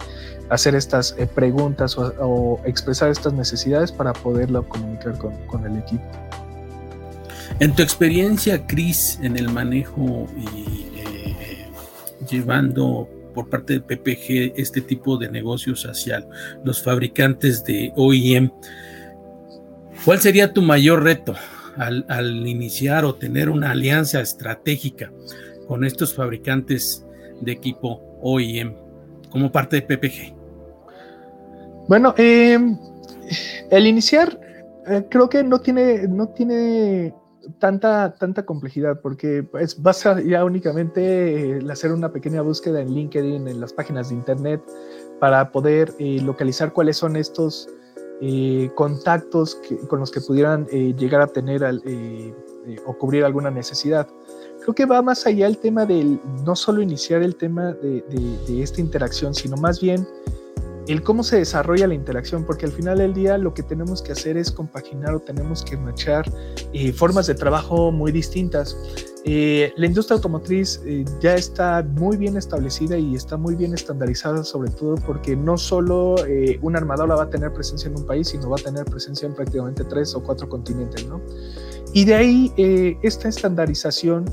hacer 0.49 0.75
estas 0.75 1.15
eh, 1.17 1.27
preguntas 1.27 1.97
o, 1.97 2.59
expresar 2.65 3.09
estas 3.09 3.33
necesidades 3.33 3.91
para 3.91 4.13
poderlo 4.13 4.67
comunicar 4.67 5.17
con, 5.17 5.33
con 5.47 5.65
el 5.65 5.77
equipo. 5.77 6.03
En 7.59 7.73
tu 7.73 7.81
experiencia, 7.81 8.67
Cris, 8.67 9.17
en 9.23 9.37
el 9.37 9.49
manejo 9.49 10.27
y 10.37 10.87
eh, 10.99 11.67
llevando 12.29 13.07
por 13.33 13.49
parte 13.49 13.79
de 13.79 13.79
PPG 13.79 14.59
este 14.59 14.81
tipo 14.81 15.17
de 15.17 15.31
negocios 15.31 15.85
hacia 15.85 16.27
los 16.65 16.83
fabricantes 16.83 17.63
de 17.63 17.93
OEM, 17.95 18.51
¿cuál 20.03 20.19
sería 20.19 20.51
tu 20.51 20.61
mayor 20.61 21.03
reto 21.03 21.33
al, 21.77 22.45
iniciar 22.45 23.05
o 23.05 23.15
tener 23.15 23.49
una 23.49 23.71
alianza 23.71 24.19
estratégica 24.19 25.11
con 25.65 25.85
estos 25.85 26.13
fabricantes 26.13 27.05
de 27.39 27.53
equipo 27.53 28.01
OEM 28.21 28.75
como 29.29 29.49
parte 29.49 29.77
de 29.77 29.81
PPG? 29.81 30.35
Bueno, 31.87 32.13
eh, 32.17 32.59
el 33.71 33.87
iniciar 33.87 34.37
eh, 34.87 35.05
creo 35.09 35.29
que 35.29 35.41
no 35.41 35.61
tiene, 35.61 36.05
no 36.09 36.27
tiene 36.29 37.13
tanta, 37.59 38.15
tanta 38.15 38.45
complejidad 38.45 38.99
porque 39.01 39.43
pues, 39.43 39.81
basta 39.81 40.21
ya 40.21 40.43
únicamente 40.43 41.57
eh, 41.57 41.71
hacer 41.71 41.91
una 41.91 42.11
pequeña 42.11 42.41
búsqueda 42.41 42.81
en 42.81 42.93
LinkedIn, 42.93 43.47
en 43.47 43.59
las 43.59 43.73
páginas 43.73 44.09
de 44.09 44.15
internet, 44.15 44.61
para 45.19 45.51
poder 45.51 45.93
eh, 45.99 46.19
localizar 46.21 46.73
cuáles 46.73 46.97
son 46.97 47.15
estos 47.15 47.69
eh, 48.21 48.69
contactos 48.75 49.59
con 49.89 49.99
los 49.99 50.11
que 50.11 50.21
pudieran 50.21 50.65
llegar 50.67 51.21
a 51.21 51.27
tener 51.27 51.63
o 52.85 52.97
cubrir 52.97 53.25
alguna 53.25 53.51
necesidad. 53.51 54.07
creo 54.61 54.73
que 54.73 54.85
va 54.85 55.01
más 55.01 55.27
allá 55.27 55.47
el 55.47 55.57
tema 55.57 55.85
del 55.85 56.19
no 56.45 56.55
solo 56.55 56.81
iniciar 56.81 57.21
el 57.23 57.35
tema 57.35 57.73
de, 57.73 58.01
de 58.47 58.63
esta 58.63 58.79
interacción, 58.79 59.33
sino 59.33 59.57
más 59.57 59.81
bien 59.81 60.07
el 60.87 61.01
cómo 61.01 61.23
se 61.23 61.37
desarrolla 61.37 61.87
la 61.87 61.93
interacción, 61.93 62.43
porque 62.43 62.65
al 62.65 62.71
final 62.71 62.99
del 62.99 63.13
día 63.13 63.37
lo 63.37 63.53
que 63.53 63.63
tenemos 63.63 64.01
que 64.01 64.11
hacer 64.11 64.37
es 64.37 64.51
compaginar 64.51 65.15
o 65.15 65.19
tenemos 65.19 65.63
que 65.63 65.77
machar 65.77 66.31
eh, 66.73 66.93
formas 66.93 67.27
de 67.27 67.35
trabajo 67.35 67.91
muy 67.91 68.11
distintas. 68.11 68.77
Eh, 69.23 69.73
la 69.77 69.87
industria 69.87 70.15
automotriz 70.15 70.81
eh, 70.85 71.03
ya 71.19 71.33
está 71.33 71.81
muy 71.81 72.17
bien 72.17 72.37
establecida 72.37 72.97
y 72.97 73.15
está 73.15 73.37
muy 73.37 73.55
bien 73.55 73.73
estandarizada, 73.73 74.43
sobre 74.43 74.69
todo 74.69 74.95
porque 74.95 75.35
no 75.35 75.57
solo 75.57 76.15
una 76.61 76.77
armadora 76.77 77.15
va 77.15 77.23
a 77.23 77.29
tener 77.29 77.51
presencia 77.51 77.89
en 77.89 77.97
un 77.97 78.05
país, 78.05 78.27
sino 78.29 78.49
va 78.49 78.57
a 78.57 78.63
tener 78.63 78.85
presencia 78.85 79.25
en 79.25 79.33
prácticamente 79.33 79.83
tres 79.85 80.13
o 80.13 80.21
cuatro 80.21 80.47
continentes, 80.47 81.07
¿no? 81.07 81.19
Y 81.93 82.05
de 82.05 82.13
ahí 82.13 82.97
esta 83.01 83.29
estandarización 83.29 84.25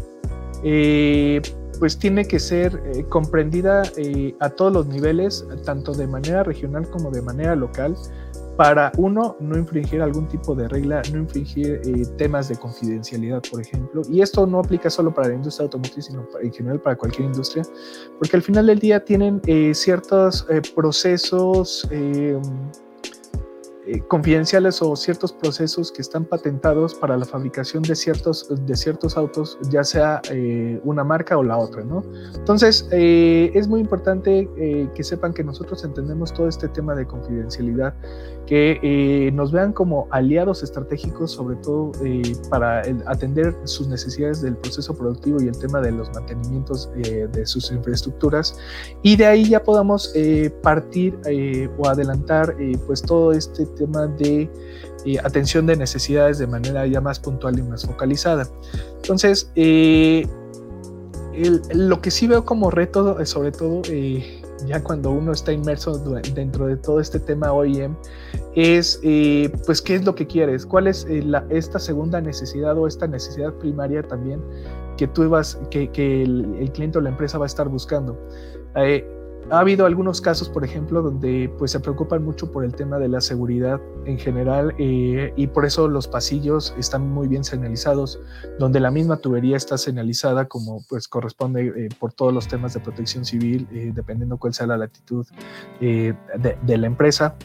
pues 1.82 1.98
tiene 1.98 2.24
que 2.28 2.38
ser 2.38 2.80
eh, 2.94 3.04
comprendida 3.08 3.82
eh, 3.96 4.36
a 4.38 4.50
todos 4.50 4.72
los 4.72 4.86
niveles, 4.86 5.44
tanto 5.64 5.92
de 5.92 6.06
manera 6.06 6.44
regional 6.44 6.88
como 6.88 7.10
de 7.10 7.20
manera 7.22 7.56
local, 7.56 7.96
para 8.56 8.92
uno, 8.98 9.36
no 9.40 9.58
infringir 9.58 10.00
algún 10.00 10.28
tipo 10.28 10.54
de 10.54 10.68
regla, 10.68 11.02
no 11.10 11.18
infringir 11.18 11.80
eh, 11.84 12.06
temas 12.16 12.48
de 12.48 12.54
confidencialidad, 12.54 13.42
por 13.50 13.60
ejemplo. 13.60 14.02
Y 14.08 14.20
esto 14.22 14.46
no 14.46 14.60
aplica 14.60 14.90
solo 14.90 15.12
para 15.12 15.30
la 15.30 15.34
industria 15.34 15.64
automotriz, 15.64 16.04
sino 16.04 16.24
en 16.40 16.52
general 16.52 16.80
para 16.80 16.94
cualquier 16.94 17.26
industria, 17.26 17.64
porque 18.16 18.36
al 18.36 18.42
final 18.42 18.68
del 18.68 18.78
día 18.78 19.04
tienen 19.04 19.42
ciertos 19.74 20.46
procesos 20.76 21.88
eh, 23.84 24.00
confidenciales 24.06 24.80
o 24.80 24.94
ciertos 24.94 25.32
procesos 25.32 25.90
que 25.90 26.02
están 26.02 26.24
patentados 26.24 26.94
para 26.94 27.16
la 27.16 27.24
fabricación 27.24 27.82
de 27.82 27.96
ciertos, 27.96 28.46
de 28.64 28.76
ciertos 28.76 29.16
autos, 29.16 29.58
ya 29.70 29.82
sea 29.82 30.22
eh, 30.30 30.80
una 30.84 31.02
marca 31.02 31.36
o 31.36 31.42
la 31.42 31.58
otra, 31.58 31.82
¿no? 31.82 32.04
Entonces, 32.36 32.88
eh, 32.92 33.50
es 33.54 33.66
muy 33.66 33.80
importante 33.80 34.48
que 34.94 35.02
sepan 35.02 35.34
que 35.34 35.42
nosotros 35.42 35.82
entendemos 35.82 36.32
todo 36.32 36.46
este 36.46 36.68
tema 36.68 36.94
de 36.94 37.06
confidencialidad, 37.06 37.92
que 38.52 39.30
nos 39.32 39.50
vean 39.50 39.72
como 39.72 40.08
aliados 40.10 40.62
estratégicos, 40.62 41.32
sobre 41.32 41.56
todo 41.56 41.92
para 42.50 42.82
atender 43.06 43.54
sus 43.64 43.88
necesidades 43.88 44.42
del 44.42 44.56
proceso 44.56 44.94
productivo 44.94 45.42
y 45.42 45.48
el 45.48 45.58
tema 45.58 45.80
de 45.80 45.92
los 45.92 46.10
mantenimientos 46.12 46.90
de 46.94 47.46
sus 47.46 47.70
infraestructuras, 47.72 48.58
y 49.02 49.16
de 49.16 49.26
ahí 49.26 49.48
ya 49.48 49.62
podamos 49.62 50.12
partir 50.62 51.18
o 51.78 51.88
adelantar 51.88 52.54
pues 52.86 53.00
todo 53.00 53.32
este 53.32 53.64
tema 53.66 54.06
de 54.06 54.50
eh, 55.04 55.18
atención 55.24 55.66
de 55.66 55.76
necesidades 55.76 56.38
de 56.38 56.46
manera 56.46 56.86
ya 56.86 57.00
más 57.00 57.18
puntual 57.18 57.58
y 57.58 57.62
más 57.62 57.84
focalizada. 57.84 58.46
Entonces, 58.96 59.50
eh, 59.56 60.28
lo 61.74 62.00
que 62.00 62.12
sí 62.12 62.28
veo 62.28 62.44
como 62.44 62.70
reto, 62.70 63.18
eh, 63.18 63.26
sobre 63.26 63.50
todo 63.50 63.82
ya 64.66 64.82
cuando 64.82 65.10
uno 65.10 65.32
está 65.32 65.52
inmerso 65.52 65.98
dentro 66.34 66.66
de 66.66 66.76
todo 66.76 67.00
este 67.00 67.18
tema 67.20 67.52
OEM, 67.52 67.96
es 68.54 69.00
pues 69.64 69.80
qué 69.82 69.96
es 69.96 70.04
lo 70.04 70.14
que 70.14 70.26
quieres, 70.26 70.66
cuál 70.66 70.86
es 70.86 71.06
esta 71.50 71.78
segunda 71.78 72.20
necesidad 72.20 72.76
o 72.78 72.86
esta 72.86 73.06
necesidad 73.06 73.52
primaria 73.54 74.02
también 74.02 74.40
que 74.96 75.06
tú 75.06 75.28
vas, 75.28 75.58
que, 75.70 75.88
el, 76.22 76.56
el, 76.60 76.70
cliente 76.72 76.98
o 76.98 77.00
la 77.00 77.08
empresa 77.08 77.38
va 77.38 77.44
a 77.44 77.46
estar 77.46 77.68
buscando 77.68 78.16
ha 79.50 79.58
habido 79.58 79.86
algunos 79.86 80.20
casos, 80.20 80.48
por 80.48 80.64
ejemplo, 80.64 81.02
donde 81.02 81.52
pues 81.58 81.70
se 81.72 81.80
preocupan 81.80 82.24
mucho 82.24 82.50
por 82.50 82.64
el 82.64 82.74
tema 82.74 82.98
de 82.98 83.08
la 83.08 83.20
seguridad 83.20 83.80
en 84.06 84.18
general 84.18 84.74
eh, 84.78 85.32
y 85.36 85.46
por 85.46 85.64
eso 85.64 85.88
los 85.88 86.08
pasillos 86.08 86.74
están 86.78 87.10
muy 87.10 87.28
bien 87.28 87.44
señalizados, 87.44 88.20
donde 88.58 88.80
la 88.80 88.90
misma 88.90 89.16
tubería 89.16 89.56
está 89.56 89.76
señalizada 89.78 90.46
como 90.46 90.84
pues 90.88 91.08
corresponde 91.08 91.66
eh, 91.66 91.88
por 91.98 92.12
todos 92.12 92.32
los 92.32 92.48
temas 92.48 92.74
de 92.74 92.80
protección 92.80 93.24
civil, 93.24 93.68
eh, 93.72 93.92
dependiendo 93.94 94.38
cuál 94.38 94.54
sea 94.54 94.66
la 94.66 94.76
latitud 94.76 95.26
de, 95.80 96.14
de 96.62 96.78
la 96.78 96.86
empresa. 96.86 97.36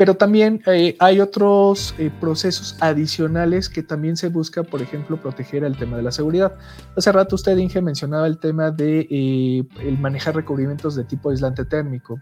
Pero 0.00 0.14
también 0.14 0.62
eh, 0.64 0.96
hay 0.98 1.20
otros 1.20 1.94
eh, 1.98 2.10
procesos 2.22 2.74
adicionales 2.80 3.68
que 3.68 3.82
también 3.82 4.16
se 4.16 4.28
busca, 4.28 4.62
por 4.62 4.80
ejemplo, 4.80 5.20
proteger 5.20 5.62
el 5.62 5.76
tema 5.76 5.98
de 5.98 6.02
la 6.02 6.10
seguridad. 6.10 6.54
Hace 6.96 7.12
rato 7.12 7.34
usted, 7.36 7.54
Inge, 7.58 7.82
mencionaba 7.82 8.26
el 8.26 8.38
tema 8.38 8.70
de 8.70 9.06
eh, 9.10 9.62
el 9.80 9.98
manejar 9.98 10.36
recubrimientos 10.36 10.94
de 10.94 11.04
tipo 11.04 11.28
aislante 11.28 11.66
térmico. 11.66 12.18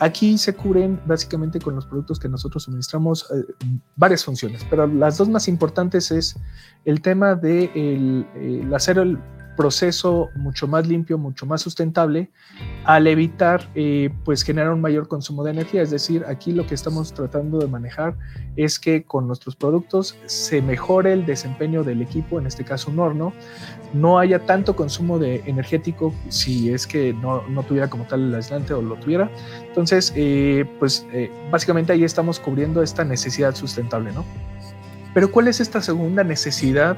aquí 0.00 0.36
se 0.38 0.54
cubren 0.54 1.00
básicamente 1.06 1.60
con 1.60 1.76
los 1.76 1.86
productos 1.86 2.18
que 2.18 2.28
nosotros 2.28 2.64
suministramos 2.64 3.32
varias 3.94 4.24
funciones, 4.24 4.66
pero 4.68 4.88
las 4.88 5.18
dos 5.18 5.28
más 5.28 5.46
importantes 5.46 6.10
es 6.10 6.34
el 6.84 7.00
tema 7.00 7.36
de 7.36 7.70
el, 7.76 8.26
el 8.34 8.74
proceso 9.56 10.30
mucho 10.34 10.66
más 10.66 10.86
limpio, 10.86 11.18
mucho 11.18 11.46
más 11.46 11.60
sustentable, 11.60 12.30
al 12.84 13.06
evitar 13.06 13.68
eh, 13.74 14.10
pues 14.24 14.42
generar 14.42 14.72
un 14.72 14.80
mayor 14.80 15.08
consumo 15.08 15.44
de 15.44 15.50
energía. 15.50 15.82
Es 15.82 15.90
decir, 15.90 16.24
aquí 16.26 16.52
lo 16.52 16.66
que 16.66 16.74
estamos 16.74 17.12
tratando 17.12 17.58
de 17.58 17.66
manejar 17.66 18.16
es 18.56 18.78
que 18.78 19.04
con 19.04 19.26
nuestros 19.26 19.56
productos 19.56 20.16
se 20.26 20.62
mejore 20.62 21.12
el 21.12 21.26
desempeño 21.26 21.84
del 21.84 22.02
equipo, 22.02 22.38
en 22.38 22.46
este 22.46 22.64
caso 22.64 22.90
un 22.90 22.98
horno, 22.98 23.32
no 23.92 24.18
haya 24.18 24.40
tanto 24.46 24.74
consumo 24.74 25.18
de 25.18 25.42
energético 25.46 26.14
si 26.28 26.72
es 26.72 26.86
que 26.86 27.12
no, 27.12 27.46
no 27.48 27.62
tuviera 27.62 27.88
como 27.88 28.04
tal 28.04 28.20
el 28.22 28.34
aislante 28.34 28.72
o 28.74 28.82
lo 28.82 28.96
tuviera. 28.96 29.30
Entonces, 29.68 30.12
eh, 30.16 30.64
pues 30.78 31.06
eh, 31.12 31.30
básicamente 31.50 31.92
ahí 31.92 32.04
estamos 32.04 32.40
cubriendo 32.40 32.82
esta 32.82 33.04
necesidad 33.04 33.54
sustentable, 33.54 34.12
¿no? 34.12 34.24
Pero 35.14 35.30
¿cuál 35.30 35.48
es 35.48 35.60
esta 35.60 35.82
segunda 35.82 36.24
necesidad? 36.24 36.96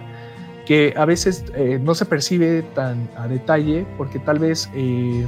Que 0.67 0.95
a 0.97 1.05
veces 1.05 1.45
eh, 1.55 1.79
no 1.83 1.95
se 1.95 2.05
percibe 2.07 2.63
tan 2.75 3.09
a 3.17 3.29
detalle 3.29 3.87
porque 3.97 4.19
tal 4.19 4.39
vez 4.39 4.71
eh, 4.75 5.27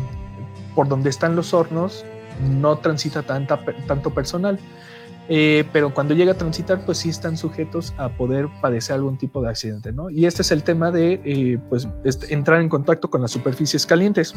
por 0.74 0.88
donde 0.88 1.10
están 1.10 1.36
los 1.36 1.52
hornos 1.52 2.04
no 2.42 2.76
transita 2.78 3.22
tanta, 3.22 3.60
tanto 3.86 4.10
personal. 4.10 4.58
Eh, 5.28 5.64
pero 5.72 5.92
cuando 5.92 6.14
llega 6.14 6.32
a 6.32 6.36
transitar, 6.36 6.84
pues 6.86 6.98
sí 6.98 7.08
están 7.08 7.36
sujetos 7.36 7.92
a 7.96 8.10
poder 8.10 8.46
padecer 8.60 8.94
algún 8.94 9.18
tipo 9.18 9.42
de 9.42 9.48
accidente, 9.48 9.90
¿no? 9.90 10.08
Y 10.08 10.24
este 10.24 10.42
es 10.42 10.52
el 10.52 10.62
tema 10.62 10.92
de, 10.92 11.60
pues, 11.68 11.88
entrar 12.28 12.60
en 12.60 12.68
contacto 12.68 13.10
con 13.10 13.22
las 13.22 13.32
superficies 13.32 13.84
calientes 13.86 14.34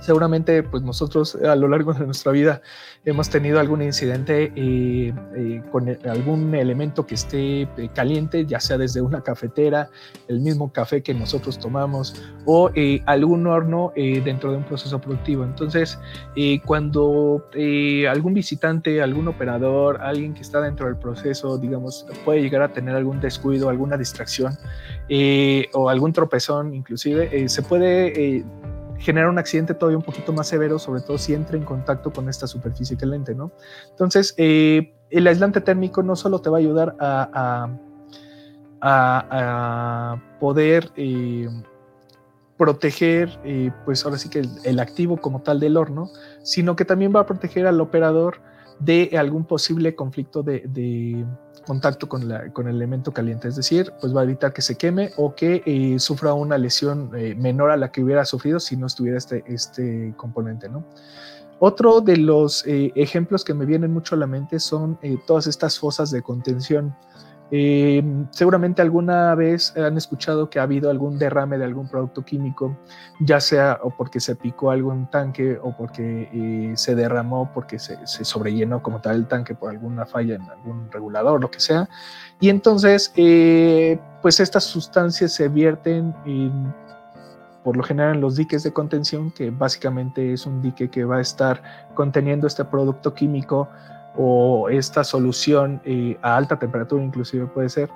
seguramente 0.00 0.62
pues 0.62 0.82
nosotros 0.82 1.36
a 1.36 1.56
lo 1.56 1.68
largo 1.68 1.92
de 1.92 2.04
nuestra 2.04 2.32
vida 2.32 2.60
hemos 3.04 3.30
tenido 3.30 3.60
algún 3.60 3.82
incidente 3.82 4.52
eh, 4.56 5.14
eh, 5.36 5.62
con 5.70 5.88
algún 6.08 6.54
elemento 6.54 7.06
que 7.06 7.14
esté 7.14 7.62
eh, 7.62 7.68
caliente, 7.94 8.44
ya 8.46 8.60
sea 8.60 8.78
desde 8.78 9.00
una 9.00 9.20
cafetera, 9.20 9.88
el 10.28 10.40
mismo 10.40 10.72
café 10.72 11.02
que 11.02 11.14
nosotros 11.14 11.58
tomamos 11.58 12.20
o 12.44 12.70
algún 13.06 13.46
horno 13.46 13.92
dentro 13.96 14.50
de 14.50 14.58
un 14.58 14.64
proceso 14.64 15.00
productivo. 15.00 15.44
Entonces, 15.44 15.98
cuando 16.64 17.44
algún 18.10 18.34
visitante, 18.34 19.02
algún 19.02 19.28
operador, 19.28 20.00
alguien 20.00 20.34
que 20.34 20.42
está 20.42 20.60
dentro 20.60 20.86
del 20.86 20.96
proceso, 20.96 21.58
digamos, 21.58 22.06
puede 22.24 22.42
llegar 22.42 22.62
a 22.62 22.72
tener 22.72 22.94
algún 22.94 23.20
descuido, 23.20 23.68
alguna 23.68 23.96
distracción 23.96 24.56
o 25.72 25.88
algún 25.88 26.12
tropezón 26.12 26.74
inclusive, 26.74 27.48
se 27.48 27.62
puede 27.62 28.44
genera 28.98 29.28
un 29.28 29.38
accidente 29.38 29.74
todavía 29.74 29.98
un 29.98 30.04
poquito 30.04 30.32
más 30.32 30.48
severo, 30.48 30.78
sobre 30.78 31.00
todo 31.00 31.18
si 31.18 31.34
entra 31.34 31.56
en 31.56 31.64
contacto 31.64 32.12
con 32.12 32.28
esta 32.28 32.46
superficie 32.46 32.96
caliente, 32.96 33.34
¿no? 33.34 33.52
Entonces, 33.90 34.34
eh, 34.36 34.94
el 35.10 35.26
aislante 35.26 35.60
térmico 35.60 36.02
no 36.02 36.16
solo 36.16 36.40
te 36.40 36.50
va 36.50 36.56
a 36.56 36.60
ayudar 36.60 36.96
a, 36.98 37.68
poder 40.38 40.92
eh, 40.96 41.48
proteger, 42.56 43.38
eh, 43.44 43.70
pues 43.84 44.04
ahora 44.04 44.18
sí 44.18 44.28
que 44.28 44.42
el, 44.64 44.80
activo 44.80 45.16
como 45.16 45.42
tal 45.42 45.60
del 45.60 45.76
horno, 45.76 46.10
sino 46.42 46.76
que 46.76 46.84
también 46.84 47.12
va 47.14 47.20
a 47.20 47.26
proteger 47.26 47.66
al 47.66 47.80
operador 47.80 48.40
de 48.78 49.10
algún 49.16 49.44
posible 49.44 49.94
conflicto 49.94 50.42
de 50.42 51.24
contacto 51.66 52.08
con, 52.08 52.22
el 52.22 52.68
elemento 52.68 53.12
caliente, 53.12 53.48
es 53.48 53.56
decir, 53.56 53.92
pues 54.00 54.14
va 54.16 54.20
a 54.20 54.24
evitar 54.24 54.52
que 54.52 54.62
se 54.62 54.76
queme 54.76 55.10
o 55.16 55.34
que 55.34 55.62
eh, 55.66 55.98
sufra 55.98 56.32
una 56.32 56.56
lesión 56.56 57.10
eh, 57.14 57.34
menor 57.34 57.70
a 57.70 57.76
la 57.76 57.90
que 57.90 58.02
hubiera 58.02 58.24
sufrido 58.24 58.60
si 58.60 58.76
no 58.76 58.86
estuviera 58.86 59.18
este, 59.18 59.44
este 59.46 60.14
componente, 60.16 60.68
¿no? 60.68 60.84
Otro 61.58 62.00
de 62.00 62.18
los 62.18 62.66
eh, 62.66 62.92
ejemplos 62.94 63.42
que 63.42 63.54
me 63.54 63.64
vienen 63.64 63.92
mucho 63.92 64.14
a 64.14 64.18
la 64.18 64.26
mente 64.26 64.60
son 64.60 64.98
todas 65.26 65.46
estas 65.46 65.78
fosas 65.78 66.10
de 66.10 66.22
contención 66.22 66.94
eh, 67.50 68.02
seguramente 68.30 68.82
alguna 68.82 69.34
vez 69.36 69.76
han 69.76 69.96
escuchado 69.96 70.50
que 70.50 70.58
ha 70.58 70.64
habido 70.64 70.90
algún 70.90 71.18
derrame 71.18 71.58
de 71.58 71.64
algún 71.64 71.88
producto 71.88 72.24
químico, 72.24 72.76
ya 73.20 73.40
sea 73.40 73.78
o 73.82 73.90
porque 73.90 74.18
se 74.18 74.34
picó 74.34 74.70
algo 74.70 74.92
en 74.92 74.98
un 74.98 75.10
tanque 75.10 75.58
o 75.62 75.76
porque 75.76 76.28
eh, 76.32 76.72
se 76.76 76.94
derramó, 76.94 77.50
porque 77.54 77.78
se, 77.78 77.98
sobrellenó 78.04 78.82
como 78.82 79.00
tal 79.00 79.16
el 79.16 79.26
tanque 79.26 79.54
por 79.54 79.70
alguna 79.70 80.06
falla 80.06 80.34
en 80.34 80.42
algún 80.42 80.90
regulador, 80.90 81.40
lo 81.40 81.50
que 81.50 81.60
sea. 81.60 81.88
Y 82.40 82.48
entonces, 82.48 83.12
eh, 83.16 83.98
pues 84.22 84.40
estas 84.40 84.64
sustancias 84.64 85.32
se 85.32 85.48
vierten 85.48 86.14
por 87.62 87.76
lo 87.76 87.82
general 87.82 88.14
en 88.14 88.20
los 88.20 88.36
diques 88.36 88.62
de 88.62 88.72
contención, 88.72 89.30
que 89.32 89.50
básicamente 89.50 90.32
es 90.32 90.46
un 90.46 90.62
dique 90.62 90.88
que 90.88 91.04
va 91.04 91.16
a 91.16 91.20
estar 91.20 91.62
conteniendo 91.94 92.46
este 92.46 92.64
producto 92.64 93.14
químico 93.14 93.68
o 94.16 94.68
esta 94.68 95.04
solución 95.04 95.80
eh, 95.84 96.16
a 96.22 96.36
alta 96.36 96.58
temperatura 96.58 97.02
inclusive 97.02 97.46
puede 97.46 97.68
ser, 97.68 97.90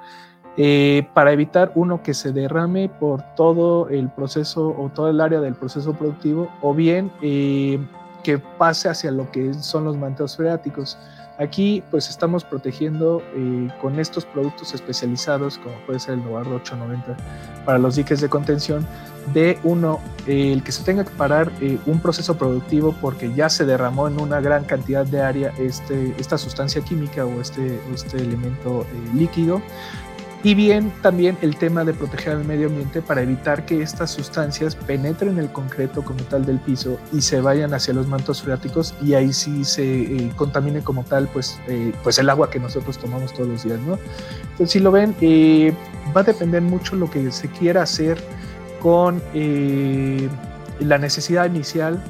eh, 0.57 1.09
para 1.15 1.33
evitar 1.33 1.73
uno 1.75 2.03
que 2.03 2.13
se 2.13 2.33
derrame 2.33 2.89
por 2.89 3.23
todo 3.37 3.89
el 3.89 4.11
proceso 4.11 4.75
o 4.77 4.89
todo 4.89 5.09
el 5.09 5.21
área 5.21 5.41
del 5.41 5.55
proceso 5.55 5.95
productivo 5.95 6.49
o 6.61 6.75
bien 6.75 7.11
eh, 7.23 7.79
que 8.25 8.39
pase 8.39 8.89
hacia 8.89 9.11
lo 9.11 9.31
que 9.31 9.55
son 9.55 9.85
los 9.85 9.97
manteos 9.97 10.37
freáticos. 10.37 10.99
Aquí 11.41 11.83
pues 11.91 12.11
estamos 12.11 12.45
protegiendo 12.45 13.23
eh, 13.35 13.69
con 13.81 13.99
estos 13.99 14.27
productos 14.27 14.75
especializados 14.75 15.57
como 15.57 15.75
puede 15.87 15.99
ser 15.99 16.15
el 16.15 16.25
Novardo 16.25 16.57
890 16.57 17.17
para 17.65 17.79
los 17.79 17.97
diques 17.97 18.21
de 18.21 18.29
contención 18.29 18.87
de 19.33 19.59
uno, 19.65 20.01
el 20.27 20.63
que 20.63 20.71
se 20.71 20.85
tenga 20.85 21.03
que 21.03 21.13
parar 21.13 21.51
un 21.87 22.01
proceso 22.01 22.37
productivo 22.37 22.95
porque 23.01 23.33
ya 23.33 23.49
se 23.49 23.65
derramó 23.65 24.07
en 24.07 24.21
una 24.21 24.41
gran 24.41 24.65
cantidad 24.65 25.07
de 25.07 25.23
área 25.23 25.53
este, 25.59 26.15
esta 26.19 26.37
sustancia 26.37 26.83
química 26.83 27.25
o 27.25 27.41
este, 27.41 27.81
este 27.95 28.19
elemento 28.19 28.85
líquido 29.15 29.63
y 30.43 30.55
bien 30.55 30.91
también 31.03 31.37
el 31.43 31.57
tema 31.57 31.85
de 31.85 31.93
proteger 31.93 32.33
al 32.35 32.45
medio 32.45 32.69
ambiente 32.69 33.03
para 33.03 33.23
evitar 33.23 33.67
que 33.67 33.83
estas 33.83 34.11
sustancias 34.11 34.75
penetren 34.75 35.39
el 35.39 35.53
concreto 35.53 36.03
como 36.03 36.23
tal 36.25 36.47
del 36.47 36.59
piso 36.59 36.99
y 37.13 37.21
se 37.21 37.41
vayan 37.41 37.75
hacia 37.75 37.93
los 37.93 38.07
mantos 38.07 38.43
freáticos 38.43 38.95
y 39.03 39.15
ahí 39.15 39.33
sí 39.33 39.65
se 39.65 40.03
eh, 40.03 40.33
contamine 40.37 40.81
como 40.81 41.05
tal 41.05 41.29
pues, 41.29 41.61
eh, 41.69 41.93
pues 42.03 42.19
el 42.19 42.31
agua 42.31 42.49
que 42.51 42.59
nosotros 42.59 42.97
tomamos 42.97 43.35
todos 43.35 43.49
los 43.49 43.65
días, 43.65 43.81
¿no? 43.81 43.99
Entonces 44.53 44.71
si 44.71 44.79
lo 44.81 44.91
ven, 44.91 45.15
eh, 45.21 45.75
va 46.17 46.23
a 46.23 46.25
depender 46.25 46.63
mucho 46.63 46.97
lo 46.97 47.11
que 47.11 47.31
se 47.31 47.49
quiera 47.49 47.83
hacer 47.83 48.19
con 48.81 49.23
la 50.81 50.97
necesidad 50.97 51.45
inicial 51.45 52.03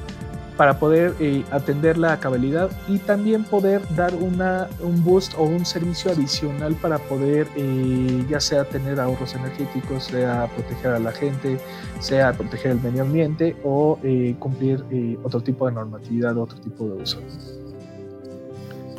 para 0.61 0.79
poder 0.79 1.15
eh, 1.21 1.43
atender 1.51 1.97
la 1.97 2.21
cabalidad 2.21 2.71
y 2.87 2.99
también 2.99 3.45
poder 3.45 3.81
dar 3.97 4.15
una, 4.15 4.69
un 4.81 5.03
boost 5.03 5.33
o 5.39 5.45
un 5.45 5.65
servicio 5.65 6.11
adicional 6.11 6.75
para 6.75 6.99
poder 6.99 7.47
eh, 7.57 8.27
ya 8.29 8.41
sea 8.41 8.67
tener 8.67 9.01
ahorros 9.01 9.35
energéticos, 9.35 10.05
sea 10.05 10.51
proteger 10.55 10.91
a 10.91 10.99
la 10.99 11.13
gente, 11.13 11.57
sea 12.01 12.35
proteger 12.35 12.73
el 12.73 12.81
medio 12.83 13.05
ambiente 13.05 13.57
o 13.65 13.99
eh, 14.03 14.37
cumplir 14.39 14.85
otro 15.23 15.41
tipo 15.41 15.67
de 15.67 15.73
normatividad, 15.73 16.37
otro 16.37 16.61
tipo 16.61 16.85
de 16.85 17.05
uso. 17.05 17.21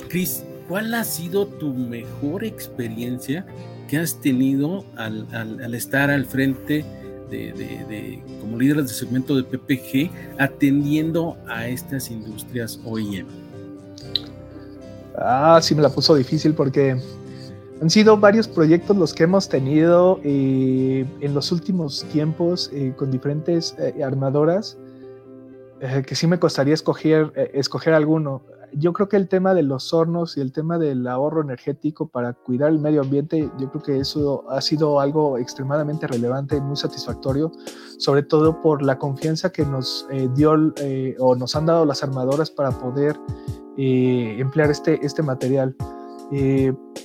Cris, 0.10 0.44
¿cuál 0.68 0.92
ha 0.96 1.04
sido 1.04 1.46
tu 1.46 1.76
mejor 1.76 2.44
experiencia 2.44 3.46
que 3.88 4.00
has 4.00 4.20
tenido 4.20 4.84
al, 4.98 5.28
al 5.32 5.76
estar 5.76 6.10
al 6.10 6.26
frente? 6.26 6.84
De, 7.32 8.24
como 8.42 8.60
líderes 8.60 8.88
de 8.88 8.94
segmento 8.94 9.36
de 9.36 9.44
PPG 9.44 10.12
atendiendo 10.38 11.38
a 11.48 11.68
estas 11.68 12.12
industrias 12.12 12.80
OEM? 12.86 13.26
Ah, 15.18 15.60
sí 15.62 15.76
me 15.76 15.82
la 15.82 15.90
puso 15.90 16.16
difícil 16.16 16.54
porque 16.54 16.98
han 17.82 17.90
sido 17.90 18.18
varios 18.18 18.48
proyectos 18.48 18.96
los 18.96 19.14
que 19.14 19.24
hemos 19.24 19.50
tenido 19.50 20.20
eh, 20.24 21.06
en 21.20 21.34
los 21.34 21.52
últimos 21.52 22.04
tiempos 22.12 22.70
eh, 22.74 22.94
con 22.96 23.10
diferentes 23.12 23.76
eh, 23.80 24.04
armadoras 24.04 24.78
que 26.06 26.14
sí 26.14 26.28
me 26.28 26.38
costaría 26.38 26.76
escoger, 26.76 27.34
escoger 27.56 27.96
alguno 27.96 28.44
yo 28.74 28.94
creo 28.94 29.10
que 29.10 29.18
el 29.18 29.28
tema 29.28 29.54
de 29.54 29.64
los 29.64 29.94
hornos 29.94 30.38
y 30.38 30.42
el 30.42 30.52
tema 30.52 30.78
del 30.78 31.08
ahorro 31.08 31.42
energético 31.42 32.08
para 32.08 32.34
cuidar 32.34 32.72
el 32.72 32.80
medio 32.80 33.02
ambiente, 33.02 33.50
yo 33.60 33.70
creo 33.70 33.84
que 33.84 34.00
eso 34.00 34.50
ha 34.50 34.62
sido 34.62 35.00
algo 35.00 35.38
extremadamente 35.38 36.08
relevante 36.08 36.58
y 36.58 36.62
muy 36.62 36.76
satisfactorio, 36.76 37.52
sobre 37.98 38.24
todo 38.24 38.62
por 38.62 38.82
la 38.82 38.98
confianza 38.98 39.52
que 39.52 39.66
nos 39.66 40.08
eh, 40.12 40.30
dio 40.36 40.74
eh, 40.78 41.16
o 41.20 41.36
nos 41.36 41.56
han 41.56 41.66
dado 41.66 41.86
las 41.86 42.04
armadoras 42.04 42.50
para 42.50 42.72
poder 42.72 43.20
eh, 43.78 44.38
emplear 44.40 44.70
este, 44.72 45.06
este 45.06 45.22
material. 45.24 45.76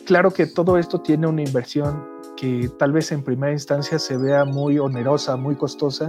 claro 0.06 0.30
que 0.30 0.46
todo 0.46 0.78
esto 0.78 1.00
tiene 1.00 1.26
una 1.26 1.42
inversión 1.42 2.04
que 2.36 2.70
tal 2.78 2.92
vez 2.92 3.10
en 3.12 3.24
primera 3.24 3.52
instancia 3.52 3.98
se 3.98 4.16
vea 4.16 4.44
muy 4.44 4.78
onerosa, 4.78 5.36
muy 5.36 5.56
costosa, 5.56 6.08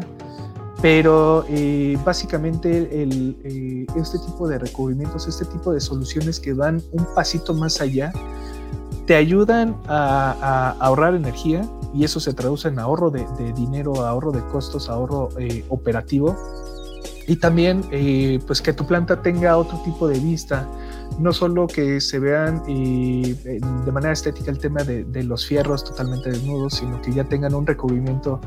pero 0.81 1.43
eh, 1.49 1.97
básicamente 2.05 2.87
eh, 2.91 3.85
este 3.95 4.19
tipo 4.19 4.47
de 4.47 4.59
recubrimientos, 4.59 5.27
este 5.27 5.45
tipo 5.45 5.71
de 5.71 5.79
soluciones 5.79 6.39
que 6.39 6.53
van 6.53 6.81
un 6.91 7.05
pasito 7.15 7.53
más 7.53 7.81
allá, 7.81 8.11
te 9.05 9.15
ayudan 9.15 9.75
a, 9.87 10.75
ahorrar 10.79 11.15
energía 11.15 11.67
y 11.93 12.03
eso 12.03 12.19
se 12.19 12.33
traduce 12.33 12.67
en 12.67 12.77
ahorro 12.77 13.09
de, 13.09 13.25
dinero, 13.53 14.05
ahorro 14.05 14.31
de 14.31 14.41
costos, 14.51 14.89
ahorro 14.89 15.29
eh, 15.39 15.65
operativo. 15.69 16.35
Y 17.29 17.35
también 17.35 17.81
pues 18.47 18.61
que 18.61 18.71
tu 18.71 18.87
planta 18.87 19.21
tenga 19.21 19.57
otro 19.57 19.77
tipo 19.83 20.07
de 20.07 20.17
vista 20.17 20.65
no 21.19 21.33
solo 21.33 21.67
que 21.67 21.99
se 21.99 22.19
vean 22.19 22.63
de 22.65 23.91
manera 23.91 24.13
estética 24.13 24.51
el 24.51 24.59
tema 24.59 24.83
de, 24.83 25.23
los 25.23 25.45
fierros 25.45 25.83
totalmente 25.83 26.29
desnudos, 26.29 26.75
sino 26.75 27.01
que 27.01 27.11
ya 27.11 27.23
tengan 27.23 27.53
un 27.55 27.65
recubrimiento 27.65 28.39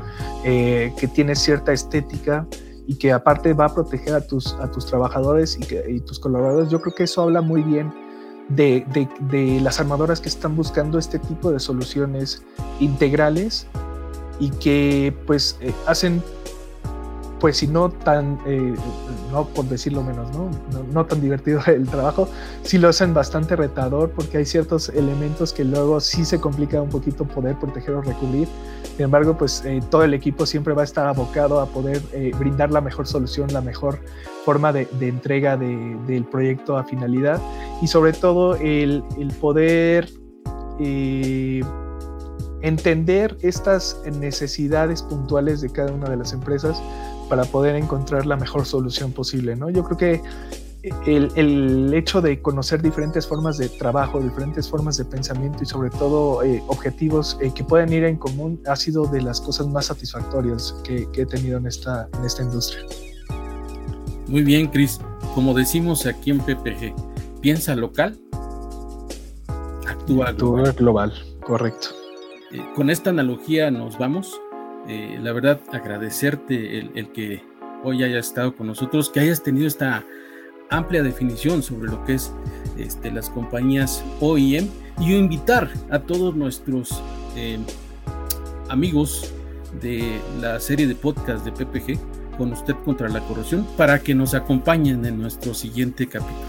eh, 0.43 0.93
que 0.97 1.07
tiene 1.07 1.35
cierta 1.35 1.73
estética 1.73 2.47
y 2.87 2.95
que 2.95 3.11
aparte 3.11 3.53
va 3.53 3.65
a 3.65 3.73
proteger 3.73 4.15
a 4.15 4.21
tus, 4.21 4.53
a 4.55 4.69
tus 4.71 4.85
trabajadores 4.85 5.57
y, 5.57 5.61
que, 5.61 6.01
tus 6.05 6.19
colaboradores. 6.19 6.69
Yo 6.69 6.81
creo 6.81 6.95
que 6.95 7.03
eso 7.03 7.21
habla 7.21 7.41
muy 7.41 7.61
bien 7.61 7.93
de, 8.49 9.59
las 9.61 9.79
armadoras 9.79 10.19
que 10.19 10.29
están 10.29 10.55
buscando 10.55 10.97
este 10.97 11.19
tipo 11.19 11.51
de 11.51 11.59
soluciones 11.59 12.43
integrales 12.79 13.67
y 14.39 14.49
que 14.49 15.15
pues 15.27 15.57
eh, 15.61 15.73
hacen 15.87 16.21
pues 17.41 17.57
si 17.57 17.67
no 17.67 17.89
tan, 17.89 18.37
eh, 18.45 18.75
no 19.31 19.47
por 19.47 19.65
decirlo 19.65 20.03
menos, 20.03 20.29
¿no? 20.37 20.51
¿no? 20.93 21.05
tan 21.07 21.19
divertido 21.19 21.59
el 21.67 21.87
trabajo, 21.87 22.29
sí 22.61 22.77
lo 22.77 22.87
hacen 22.87 23.15
bastante 23.15 23.55
retador 23.55 24.11
porque 24.11 24.37
hay 24.37 24.45
ciertos 24.45 24.89
elementos 24.89 25.51
que 25.51 25.65
luego 25.65 25.99
sí 25.99 26.23
se 26.23 26.39
complica 26.39 26.79
un 26.79 26.89
poquito 26.89 27.25
poder 27.25 27.57
proteger 27.57 27.95
o 27.95 28.01
recubrir. 28.01 28.47
Sin 28.95 29.05
embargo, 29.05 29.35
pues 29.35 29.63
eh, 29.65 29.81
todo 29.89 30.03
el 30.03 30.13
equipo 30.13 30.45
siempre 30.45 30.75
va 30.75 30.81
a 30.83 30.85
estar 30.85 31.07
abocado 31.07 31.59
a 31.59 31.65
poder 31.65 31.99
eh, 32.13 32.31
brindar 32.37 32.69
la 32.71 32.79
mejor 32.79 33.07
solución, 33.07 33.51
la 33.51 33.61
mejor 33.61 33.99
forma 34.45 34.71
de, 34.71 34.87
entrega 35.01 35.57
del 35.57 36.25
proyecto 36.25 36.77
a 36.77 36.83
finalidad 36.83 37.41
y 37.81 37.87
sobre 37.87 38.13
todo 38.13 38.55
el, 38.55 39.03
el 39.17 39.31
poder 39.33 40.09
entender 42.61 43.37
estas 43.41 43.99
necesidades 44.19 45.01
puntuales 45.01 45.61
de 45.61 45.69
cada 45.69 45.91
una 45.91 46.09
de 46.09 46.17
las 46.17 46.33
empresas 46.33 46.81
para 47.31 47.45
poder 47.45 47.77
encontrar 47.77 48.25
la 48.25 48.35
mejor 48.35 48.65
solución 48.65 49.13
posible, 49.13 49.55
¿no? 49.55 49.69
Yo 49.69 49.85
creo 49.85 49.97
que 49.97 50.21
el, 51.05 51.93
hecho 51.93 52.19
de 52.19 52.41
conocer 52.41 52.81
diferentes 52.81 53.25
formas 53.25 53.57
de 53.57 53.69
trabajo, 53.69 54.19
diferentes 54.19 54.67
formas 54.67 54.97
de 54.97 55.05
pensamiento 55.05 55.59
y 55.63 55.65
sobre 55.65 55.91
todo 55.91 56.43
eh, 56.43 56.61
objetivos 56.67 57.37
eh, 57.39 57.53
que 57.55 57.63
pueden 57.63 57.93
ir 57.93 58.03
en 58.03 58.17
común 58.17 58.61
ha 58.67 58.75
sido 58.75 59.05
de 59.05 59.21
las 59.21 59.39
cosas 59.39 59.67
más 59.67 59.85
satisfactorias 59.85 60.75
que, 60.83 61.07
he 61.15 61.25
tenido 61.25 61.57
en 61.57 61.67
esta, 61.67 62.09
en 62.19 62.25
esta 62.25 62.43
industria. 62.43 62.83
Muy 64.27 64.41
bien, 64.41 64.67
Cris. 64.67 64.99
Como 65.33 65.53
decimos 65.53 66.05
aquí 66.05 66.31
en 66.31 66.39
PPG, 66.39 66.93
piensa 67.39 67.77
local, 67.77 68.19
actúa, 69.87 70.33
global. 70.33 70.73
global. 70.73 71.13
Correcto. 71.47 71.87
Eh, 72.51 72.59
con 72.75 72.89
esta 72.89 73.11
analogía 73.11 73.71
nos 73.71 73.97
vamos. 73.97 74.37
Eh, 74.87 75.19
la 75.21 75.33
verdad, 75.33 75.59
agradecerte 75.71 76.79
el, 76.79 77.11
que 77.11 77.43
hoy 77.83 78.03
hayas 78.03 78.27
estado 78.27 78.55
con 78.55 78.67
nosotros, 78.67 79.09
que 79.09 79.19
hayas 79.19 79.43
tenido 79.43 79.67
esta 79.67 80.05
amplia 80.69 81.03
definición 81.03 81.61
sobre 81.61 81.91
lo 81.91 82.05
que 82.05 82.13
es 82.15 82.31
este, 82.77 83.11
las 83.11 83.29
compañías 83.29 84.01
OEM 84.19 84.67
y 84.99 85.15
invitar 85.15 85.69
a 85.89 85.99
todos 85.99 86.35
nuestros 86.35 87.01
eh, 87.35 87.59
amigos 88.69 89.33
de 89.81 90.19
la 90.39 90.59
serie 90.59 90.87
de 90.87 90.95
podcast 90.95 91.45
de 91.45 91.51
PPG 91.51 91.99
con 92.37 92.53
usted 92.53 92.73
contra 92.85 93.09
la 93.09 93.19
corrupción 93.21 93.67
para 93.77 93.99
que 93.99 94.15
nos 94.15 94.33
acompañen 94.33 95.05
en 95.05 95.19
nuestro 95.19 95.53
siguiente 95.53 96.07
capítulo. 96.07 96.39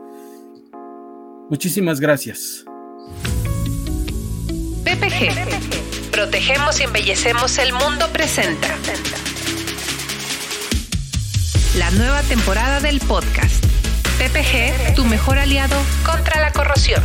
Muchísimas 1.49 1.99
gracias. 2.01 2.65
PPG. 4.85 6.11
Protegemos 6.13 6.81
y 6.81 6.85
embellecemos 6.85 7.59
el 7.59 7.73
mundo 7.73 8.07
presenta. 8.13 8.69
La 11.77 11.91
nueva 11.93 12.23
temporada 12.23 12.81
del 12.81 13.01
podcast. 13.01 13.65
PPG, 14.19 14.95
tu 14.95 15.05
mejor 15.05 15.39
aliado 15.39 15.77
contra 16.05 16.41
la 16.41 16.53
corrosión. 16.53 17.03